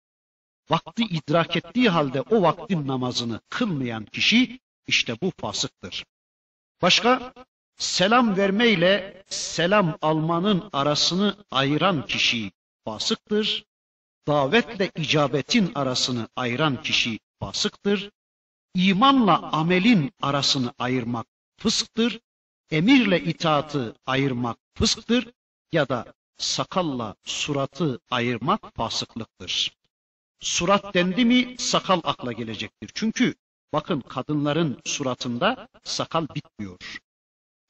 [0.70, 6.04] vakti idrak ettiği halde o vaktin namazını kılmayan kişi işte bu fasıktır.
[6.82, 7.34] Başka
[7.76, 12.52] selam vermeyle selam almanın arasını ayıran kişi
[12.84, 13.64] fasıktır.
[14.26, 18.10] Davetle icabetin arasını ayıran kişi fasıktır.
[18.76, 22.20] İmanla amelin arasını ayırmak fısktır.
[22.70, 25.32] Emirle itaatı ayırmak fısktır
[25.72, 29.76] ya da sakalla suratı ayırmak fasıklıktır.
[30.40, 32.90] Surat dendi mi sakal akla gelecektir.
[32.94, 33.34] Çünkü
[33.72, 36.98] bakın kadınların suratında sakal bitmiyor.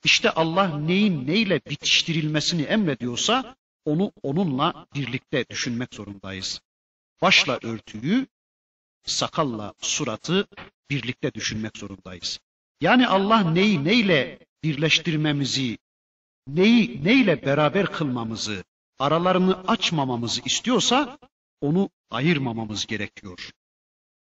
[0.05, 6.61] İşte Allah neyin neyle bitiştirilmesini emrediyorsa onu onunla birlikte düşünmek zorundayız.
[7.23, 8.27] Başla örtüyü,
[9.05, 10.49] sakalla suratı
[10.91, 12.41] birlikte düşünmek zorundayız.
[12.81, 15.79] Yani Allah neyi neyle birleştirmemizi,
[16.49, 18.65] neyi neyle beraber kılmamızı,
[18.99, 21.19] aralarını açmamamızı istiyorsa
[21.61, 23.51] onu ayırmamamız gerekiyor.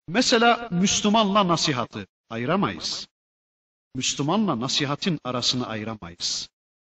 [0.09, 3.09] Mesela Müslümanla nasihatı ayıramayız.
[3.95, 6.49] Müslümanla nasihatin arasını ayıramayız.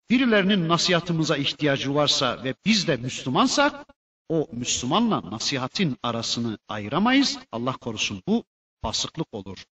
[0.10, 3.86] Birilerinin nasihatımıza ihtiyacı varsa ve biz de Müslümansak
[4.30, 7.40] o Müslümanla nasihatin arasını ayıramayız.
[7.52, 8.44] Allah korusun bu
[8.82, 9.66] fasıklık olur.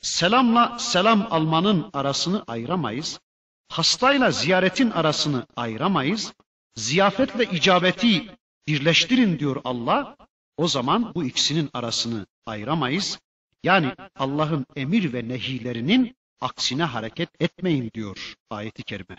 [0.00, 3.20] Selamla selam almanın arasını ayıramayız.
[3.68, 6.32] Hastayla ziyaretin arasını ayıramayız.
[6.76, 8.36] Ziyafetle icabeti
[8.66, 10.16] birleştirin diyor Allah.
[10.56, 13.18] O zaman bu ikisinin arasını ayıramayız.
[13.64, 19.16] Yani Allah'ın emir ve nehilerinin aksine hareket etmeyin diyor ayeti kerime.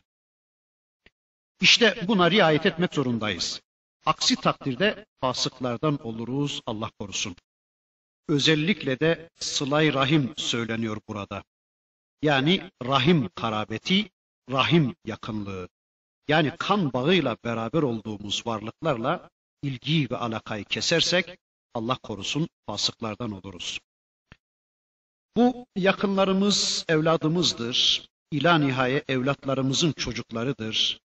[1.61, 3.61] İşte buna riayet etmek zorundayız.
[4.05, 7.35] Aksi takdirde fasıklardan oluruz Allah korusun.
[8.29, 11.43] Özellikle de sılay rahim söyleniyor burada.
[12.21, 14.09] Yani rahim karabeti,
[14.51, 15.69] rahim yakınlığı.
[16.27, 19.29] Yani kan bağıyla beraber olduğumuz varlıklarla
[19.63, 21.37] ilgiyi ve alakayı kesersek
[21.73, 23.79] Allah korusun fasıklardan oluruz.
[25.37, 28.07] Bu yakınlarımız evladımızdır.
[28.31, 30.99] İla nihaye evlatlarımızın çocuklarıdır.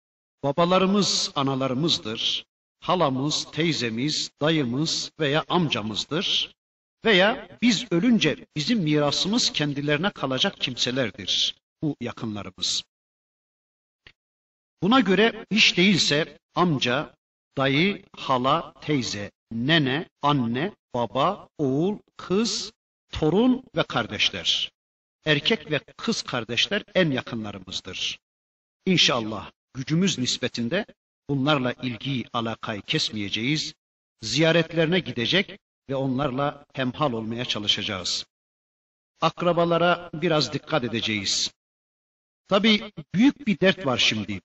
[0.44, 2.46] Babalarımız analarımızdır.
[2.80, 6.54] Halamız, teyzemiz, dayımız veya amcamızdır.
[7.06, 12.84] Veya biz ölünce bizim mirasımız kendilerine kalacak kimselerdir bu yakınlarımız.
[14.84, 17.16] Buna göre hiç değilse amca,
[17.58, 22.72] dayı, hala, teyze, nene, anne, baba, oğul, kız,
[23.10, 24.72] torun ve kardeşler.
[25.26, 28.20] Erkek ve kız kardeşler en yakınlarımızdır.
[28.86, 30.86] İnşallah gücümüz nispetinde
[31.30, 33.74] bunlarla ilgiyi, alakayı kesmeyeceğiz.
[34.22, 35.60] Ziyaretlerine gidecek
[35.90, 38.26] ve onlarla hemhal olmaya çalışacağız.
[39.22, 41.54] Akrabalara biraz dikkat edeceğiz.
[42.48, 44.42] Tabi büyük bir dert var şimdi.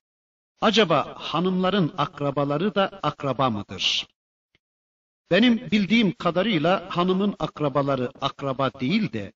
[0.61, 4.07] Acaba hanımların akrabaları da akraba mıdır?
[5.31, 9.33] Benim bildiğim kadarıyla hanımın akrabaları akraba değil de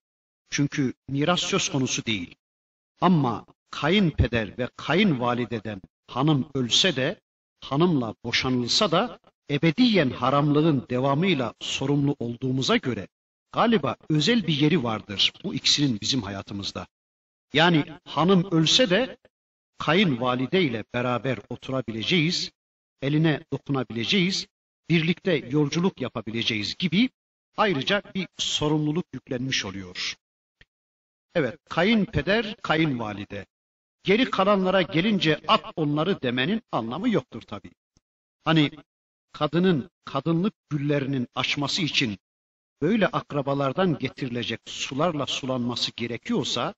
[0.50, 2.34] çünkü miras söz konusu değil.
[3.00, 7.20] Ama kayınpeder ve kayınvalideden hanım ölse de
[7.60, 9.18] hanımla boşanılsa da
[9.50, 13.08] ebediyen haramlığın devamıyla sorumlu olduğumuza göre
[13.52, 16.86] galiba özel bir yeri vardır bu ikisinin bizim hayatımızda.
[17.52, 19.16] Yani hanım ölse de
[19.78, 22.50] kayınvalide ile beraber oturabileceğiz,
[23.02, 24.46] eline dokunabileceğiz,
[24.90, 27.10] birlikte yolculuk yapabileceğiz gibi
[27.56, 30.16] ayrıca bir sorumluluk yüklenmiş oluyor.
[31.34, 33.46] Evet, kayınpeder, kayınvalide.
[34.04, 37.70] Geri kalanlara gelince at onları demenin anlamı yoktur tabi.
[38.44, 38.70] Hani
[39.34, 42.18] kadının kadınlık güllerinin açması için
[42.82, 46.74] böyle akrabalardan getirilecek sularla sulanması gerekiyorsa,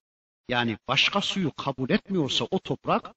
[0.49, 3.15] yani başka suyu kabul etmiyorsa o toprak,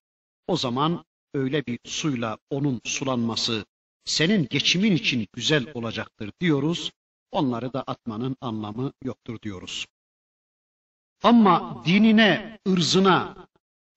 [0.48, 3.66] o zaman öyle bir suyla onun sulanması
[4.06, 6.92] senin geçimin için güzel olacaktır diyoruz.
[7.32, 9.88] Onları da atmanın anlamı yoktur diyoruz.
[11.24, 13.48] Ama dinine, ırzına,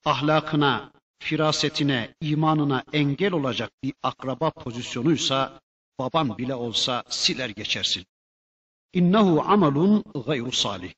[0.05, 0.93] ahlakına,
[1.23, 5.61] firasetine, imanına engel olacak bir akraba pozisyonuysa
[5.99, 8.05] baban bile olsa siler geçersin.
[8.93, 10.93] İnnehu amalun gayru salih.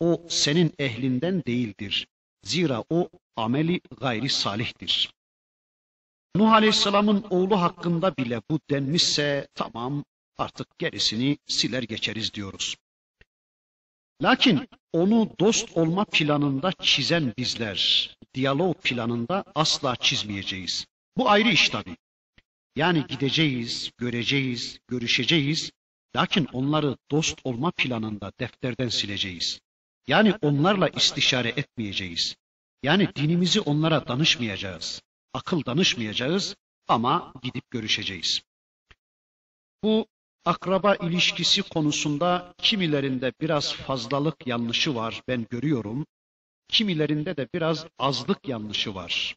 [0.00, 2.06] O senin ehlinden değildir.
[2.42, 5.12] Zira o ameli gayri salihtir.
[6.36, 10.04] Nuh Aleyhisselam'ın oğlu hakkında bile bu denmişse tamam
[10.38, 12.76] artık gerisini siler geçeriz diyoruz.
[14.22, 20.86] Lakin onu dost olma planında çizen bizler, diyalog planında asla çizmeyeceğiz.
[21.16, 21.96] Bu ayrı iş tabii.
[22.76, 25.70] Yani gideceğiz, göreceğiz, görüşeceğiz.
[26.16, 29.60] Lakin onları dost olma planında defterden sileceğiz.
[30.06, 32.36] Yani onlarla istişare etmeyeceğiz.
[32.82, 35.02] Yani dinimizi onlara danışmayacağız.
[35.34, 36.56] Akıl danışmayacağız
[36.88, 38.42] ama gidip görüşeceğiz.
[39.84, 40.06] Bu
[40.44, 46.06] akraba ilişkisi konusunda kimilerinde biraz fazlalık yanlışı var ben görüyorum.
[46.68, 49.36] Kimilerinde de biraz azlık yanlışı var.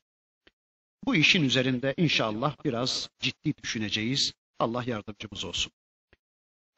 [1.06, 4.34] Bu işin üzerinde inşallah biraz ciddi düşüneceğiz.
[4.60, 5.72] Allah yardımcımız olsun.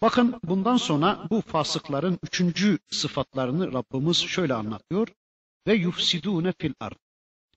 [0.02, 5.08] Bakın bundan sonra bu fasıkların üçüncü sıfatlarını Rabbimiz şöyle anlatıyor.
[5.68, 6.98] Ve yufsidune fil ard.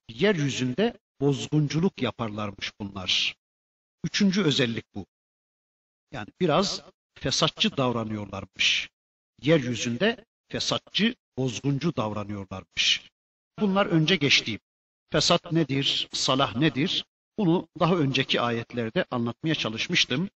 [0.09, 3.37] Yeryüzünde bozgunculuk yaparlarmış bunlar.
[4.05, 5.07] Üçüncü özellik bu.
[6.13, 6.83] Yani biraz
[7.15, 8.91] fesatçı davranıyorlarmış.
[9.43, 13.11] Yeryüzünde fesatçı, bozguncu davranıyorlarmış.
[13.61, 14.59] Bunlar önce geçti.
[15.13, 17.05] Fesat nedir, salah nedir?
[17.39, 20.31] Bunu daha önceki ayetlerde anlatmaya çalışmıştım.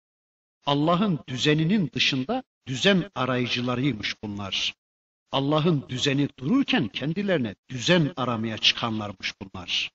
[0.66, 4.74] Allah'ın düzeninin dışında düzen arayıcılarıymış bunlar.
[5.32, 9.90] Allah'ın düzeni dururken kendilerine düzen aramaya çıkanlarmış bunlar.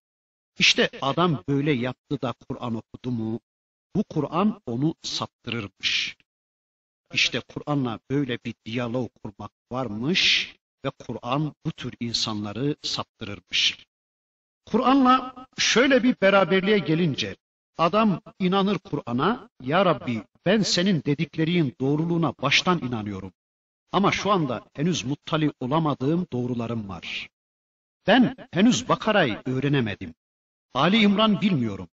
[0.59, 3.39] İşte adam böyle yaptı da Kur'an okudu mu?
[3.95, 6.17] Bu Kur'an onu saptırırmış.
[7.13, 13.85] İşte Kur'an'la böyle bir diyalog kurmak varmış ve Kur'an bu tür insanları saptırırmış.
[14.65, 17.35] Kur'an'la şöyle bir beraberliğe gelince
[17.77, 23.33] adam inanır Kur'an'a, Ya Rabbi ben senin dediklerinin doğruluğuna baştan inanıyorum.
[23.91, 27.29] Ama şu anda henüz muttali olamadığım doğrularım var.
[28.07, 30.13] Ben henüz Bakara'yı öğrenemedim.
[30.73, 31.89] Ali İmran bilmiyorum.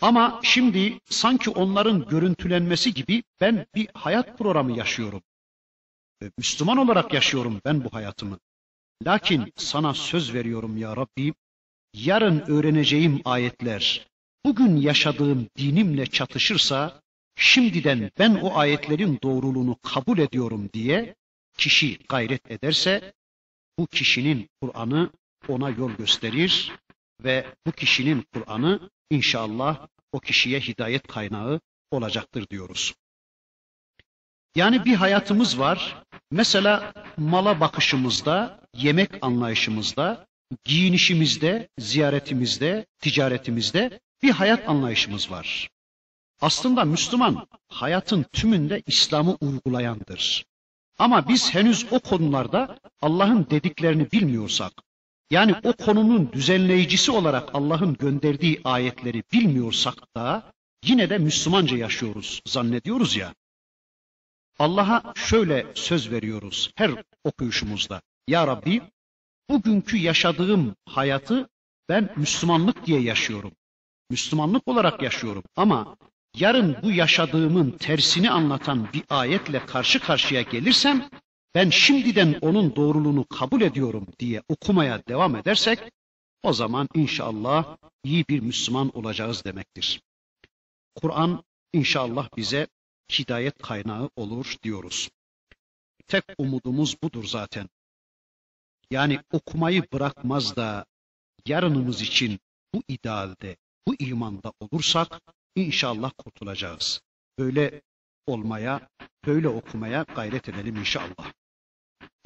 [0.00, 5.22] Ama şimdi sanki onların görüntülenmesi gibi ben bir hayat programı yaşıyorum.
[6.38, 8.38] Müslüman olarak yaşıyorum ben bu hayatımı.
[9.06, 11.34] Lakin sana söz veriyorum ya Rabbi,
[11.94, 14.06] yarın öğreneceğim ayetler
[14.44, 17.02] bugün yaşadığım dinimle çatışırsa
[17.36, 21.14] şimdiden ben o ayetlerin doğruluğunu kabul ediyorum diye
[21.58, 23.12] kişi gayret ederse
[23.78, 25.10] bu kişinin Kur'an'ı
[25.48, 26.72] ona yol gösterir
[27.24, 32.94] ve bu kişinin Kur'an'ı inşallah o kişiye hidayet kaynağı olacaktır diyoruz.
[34.54, 36.02] Yani bir hayatımız var.
[36.30, 40.26] Mesela mala bakışımızda, yemek anlayışımızda,
[40.64, 45.70] giyinişimizde, ziyaretimizde, ticaretimizde bir hayat anlayışımız var.
[46.40, 50.46] Aslında Müslüman hayatın tümünde İslam'ı uygulayandır.
[50.98, 54.72] Ama biz henüz o konularda Allah'ın dediklerini bilmiyorsak,
[55.30, 60.52] yani o konunun düzenleyicisi olarak Allah'ın gönderdiği ayetleri bilmiyorsak da
[60.84, 63.34] yine de Müslümanca yaşıyoruz zannediyoruz ya.
[64.58, 66.90] Allah'a şöyle söz veriyoruz her
[67.24, 68.02] okuyuşumuzda.
[68.28, 68.82] Ya Rabbi
[69.50, 71.48] bugünkü yaşadığım hayatı
[71.88, 73.52] ben Müslümanlık diye yaşıyorum.
[74.10, 75.96] Müslümanlık olarak yaşıyorum ama
[76.36, 81.08] yarın bu yaşadığımın tersini anlatan bir ayetle karşı karşıya gelirsem
[81.58, 85.78] ben şimdiden onun doğruluğunu kabul ediyorum diye okumaya devam edersek
[86.42, 90.02] o zaman inşallah iyi bir Müslüman olacağız demektir.
[90.94, 92.66] Kur'an inşallah bize
[93.18, 95.10] hidayet kaynağı olur diyoruz.
[96.06, 97.68] Tek umudumuz budur zaten.
[98.90, 100.86] Yani okumayı bırakmaz da
[101.46, 102.40] yarınımız için
[102.74, 103.56] bu idealde,
[103.88, 105.20] bu imanda olursak
[105.54, 107.00] inşallah kurtulacağız.
[107.38, 107.82] Böyle
[108.26, 108.88] olmaya,
[109.26, 111.37] böyle okumaya gayret edelim inşallah.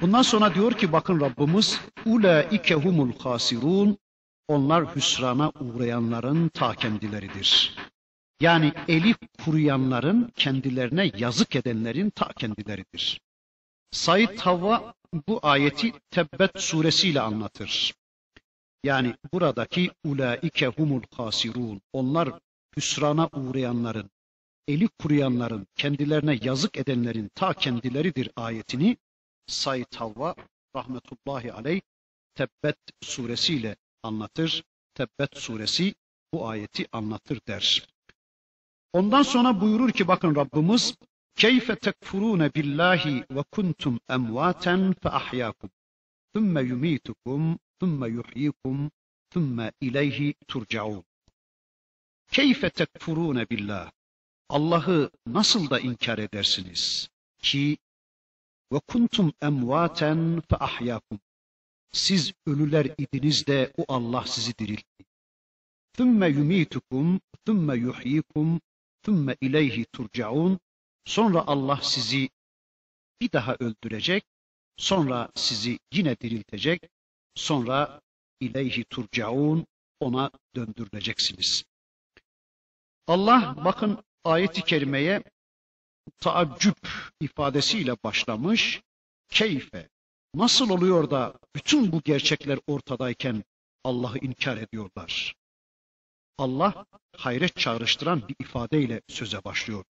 [0.01, 3.97] Bundan sonra diyor ki bakın Rabbimiz ulaike humul hasirun
[4.47, 7.75] onlar hüsrana uğrayanların ta kendileridir.
[8.41, 13.21] Yani elif kuruyanların kendilerine yazık edenlerin ta kendileridir.
[13.91, 14.93] Said Havva
[15.27, 17.93] bu ayeti Tebbet suresiyle anlatır.
[18.83, 22.29] Yani buradaki ulaike humul hasirun onlar
[22.77, 24.09] hüsrana uğrayanların,
[24.67, 28.97] eli kuruyanların, kendilerine yazık edenlerin ta kendileridir ayetini
[29.47, 30.35] Said Havva
[30.75, 31.81] rahmetullahi aleyh
[32.35, 34.63] Tebbet suresiyle anlatır.
[34.95, 35.95] Tebbet suresi
[36.33, 37.87] bu ayeti anlatır der.
[38.93, 40.95] Ondan sonra buyurur ki bakın Rabbimiz
[41.35, 45.69] Keyfe tekfurune billahi ve kuntum emvaten fe ahyakum.
[46.33, 48.91] Thumme yumitukum, thumme yuhyikum,
[49.29, 51.03] thumme ileyhi turcaun.
[52.31, 53.91] Keyfe tekfurune billah.
[54.49, 57.77] Allah'ı nasıl da inkar edersiniz ki
[58.73, 61.19] ve kuntum emvaten fe ahyakum.
[61.91, 65.05] Siz ölüler idiniz de o Allah sizi diriltti.
[65.93, 68.61] Thumme yumitukum, thumme yuhyikum,
[69.03, 70.59] thumme ileyhi turcaun.
[71.05, 72.29] Sonra Allah sizi
[73.21, 74.23] bir daha öldürecek,
[74.77, 76.81] sonra sizi yine diriltecek,
[77.35, 78.01] sonra
[78.39, 79.65] ileyhi turcaun
[79.99, 81.63] ona döndürüleceksiniz.
[83.07, 85.23] Allah bakın ayeti kerimeye
[86.19, 86.77] taaccüp
[87.19, 88.81] ifadesiyle başlamış.
[89.29, 89.89] Keyfe
[90.35, 93.43] nasıl oluyor da bütün bu gerçekler ortadayken
[93.83, 95.35] Allah'ı inkar ediyorlar?
[96.37, 96.85] Allah
[97.17, 99.85] hayret çağrıştıran bir ifadeyle söze başlıyor.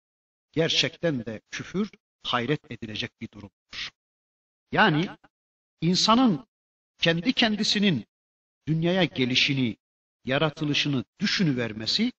[0.52, 1.90] Gerçekten de küfür
[2.24, 3.90] hayret edilecek bir durumdur.
[4.72, 5.10] Yani
[5.82, 6.48] insanın
[6.98, 8.06] kendi kendisinin
[8.68, 9.78] dünyaya gelişini,
[10.26, 12.12] yaratılışını düşünüvermesi,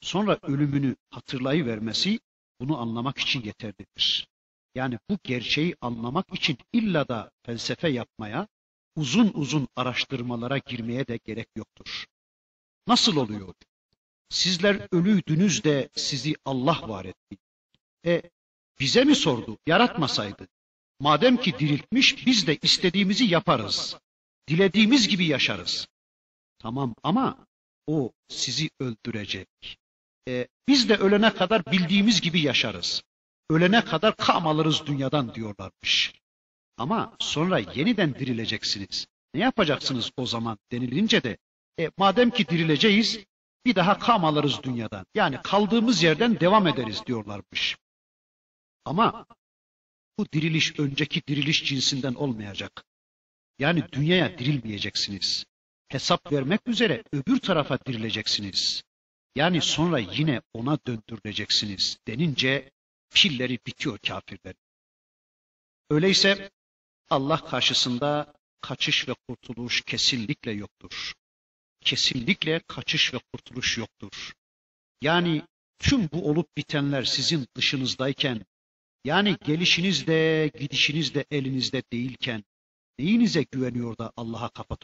[0.00, 2.20] sonra ölümünü hatırlayıvermesi
[2.60, 4.28] bunu anlamak için yeterlidir.
[4.74, 8.48] Yani bu gerçeği anlamak için illa da felsefe yapmaya,
[8.96, 12.06] uzun uzun araştırmalara girmeye de gerek yoktur.
[12.86, 13.54] Nasıl oluyor?
[14.28, 17.38] Sizler ölüydünüz de sizi Allah var etti.
[18.04, 18.22] E
[18.80, 19.58] bize mi sordu?
[19.66, 20.48] Yaratmasaydı.
[21.00, 23.96] Madem ki diriltmiş biz de istediğimizi yaparız.
[24.48, 25.88] Dilediğimiz gibi yaşarız.
[26.58, 27.46] Tamam ama
[27.86, 29.48] o sizi öldürecek.
[30.28, 33.02] E, biz de ölene kadar bildiğimiz gibi yaşarız.
[33.50, 36.12] Ölene kadar kam alırız dünyadan diyorlarmış.
[36.76, 39.06] Ama sonra yeniden dirileceksiniz.
[39.34, 41.38] Ne yapacaksınız o zaman denilince de
[41.78, 43.24] e, madem ki dirileceğiz
[43.64, 45.06] bir daha kam alırız dünyadan.
[45.14, 47.76] Yani kaldığımız yerden devam ederiz diyorlarmış.
[48.84, 49.26] Ama
[50.18, 52.84] bu diriliş önceki diriliş cinsinden olmayacak.
[53.58, 55.44] Yani dünyaya dirilmeyeceksiniz.
[55.88, 58.82] Hesap vermek üzere öbür tarafa dirileceksiniz.
[59.36, 62.70] Yani sonra yine ona döndürüleceksiniz denince
[63.14, 64.54] pilleri bitiyor kafirler.
[65.90, 66.50] Öyleyse
[67.10, 71.14] Allah karşısında kaçış ve kurtuluş kesinlikle yoktur.
[71.80, 74.32] Kesinlikle kaçış ve kurtuluş yoktur.
[75.02, 75.42] Yani
[75.78, 78.46] tüm bu olup bitenler sizin dışınızdayken,
[79.04, 82.44] yani gelişiniz de gidişiniz de elinizde değilken,
[82.98, 84.76] neyinize güveniyor da Allah'a kafa?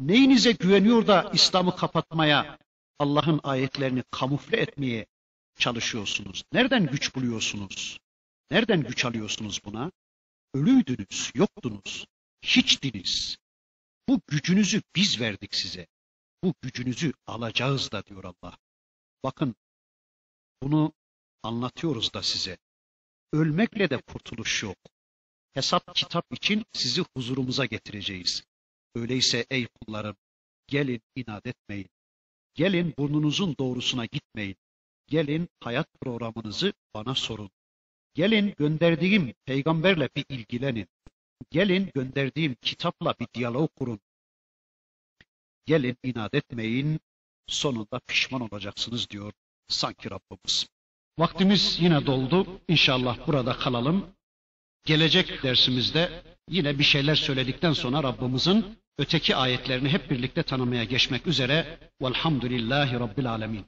[0.00, 2.58] Neyinize güveniyor da İslam'ı kapatmaya,
[2.98, 5.06] Allah'ın ayetlerini kamufle etmeye
[5.58, 6.42] çalışıyorsunuz?
[6.52, 7.98] Nereden güç buluyorsunuz?
[8.50, 9.92] Nereden güç alıyorsunuz buna?
[10.54, 12.06] Ölüydünüz, yoktunuz,
[12.42, 13.36] hiçtiniz.
[14.08, 15.86] Bu gücünüzü biz verdik size.
[16.44, 18.58] Bu gücünüzü alacağız da diyor Allah.
[19.24, 19.54] Bakın
[20.62, 20.92] bunu
[21.42, 22.58] anlatıyoruz da size.
[23.32, 24.78] Ölmekle de kurtuluş yok.
[25.54, 28.42] Hesap kitap için sizi huzurumuza getireceğiz.
[28.94, 30.16] Öyleyse ey kullarım
[30.66, 31.88] gelin inat etmeyin.
[32.58, 34.56] Gelin burnunuzun doğrusuna gitmeyin.
[35.06, 37.50] Gelin hayat programınızı bana sorun.
[38.14, 40.88] Gelin gönderdiğim peygamberle bir ilgilenin.
[41.50, 44.00] Gelin gönderdiğim kitapla bir diyalog kurun.
[45.66, 47.00] Gelin inat etmeyin,
[47.46, 49.32] sonunda pişman olacaksınız diyor
[49.68, 50.66] sanki Rabbimiz.
[51.18, 52.60] Vaktimiz yine doldu.
[52.68, 54.06] İnşallah burada kalalım.
[54.84, 61.78] Gelecek dersimizde yine bir şeyler söyledikten sonra Rabbimizin öteki ayetlerini hep birlikte tanımaya geçmek üzere.
[62.02, 63.64] Velhamdülillahi Rabbil Alemin.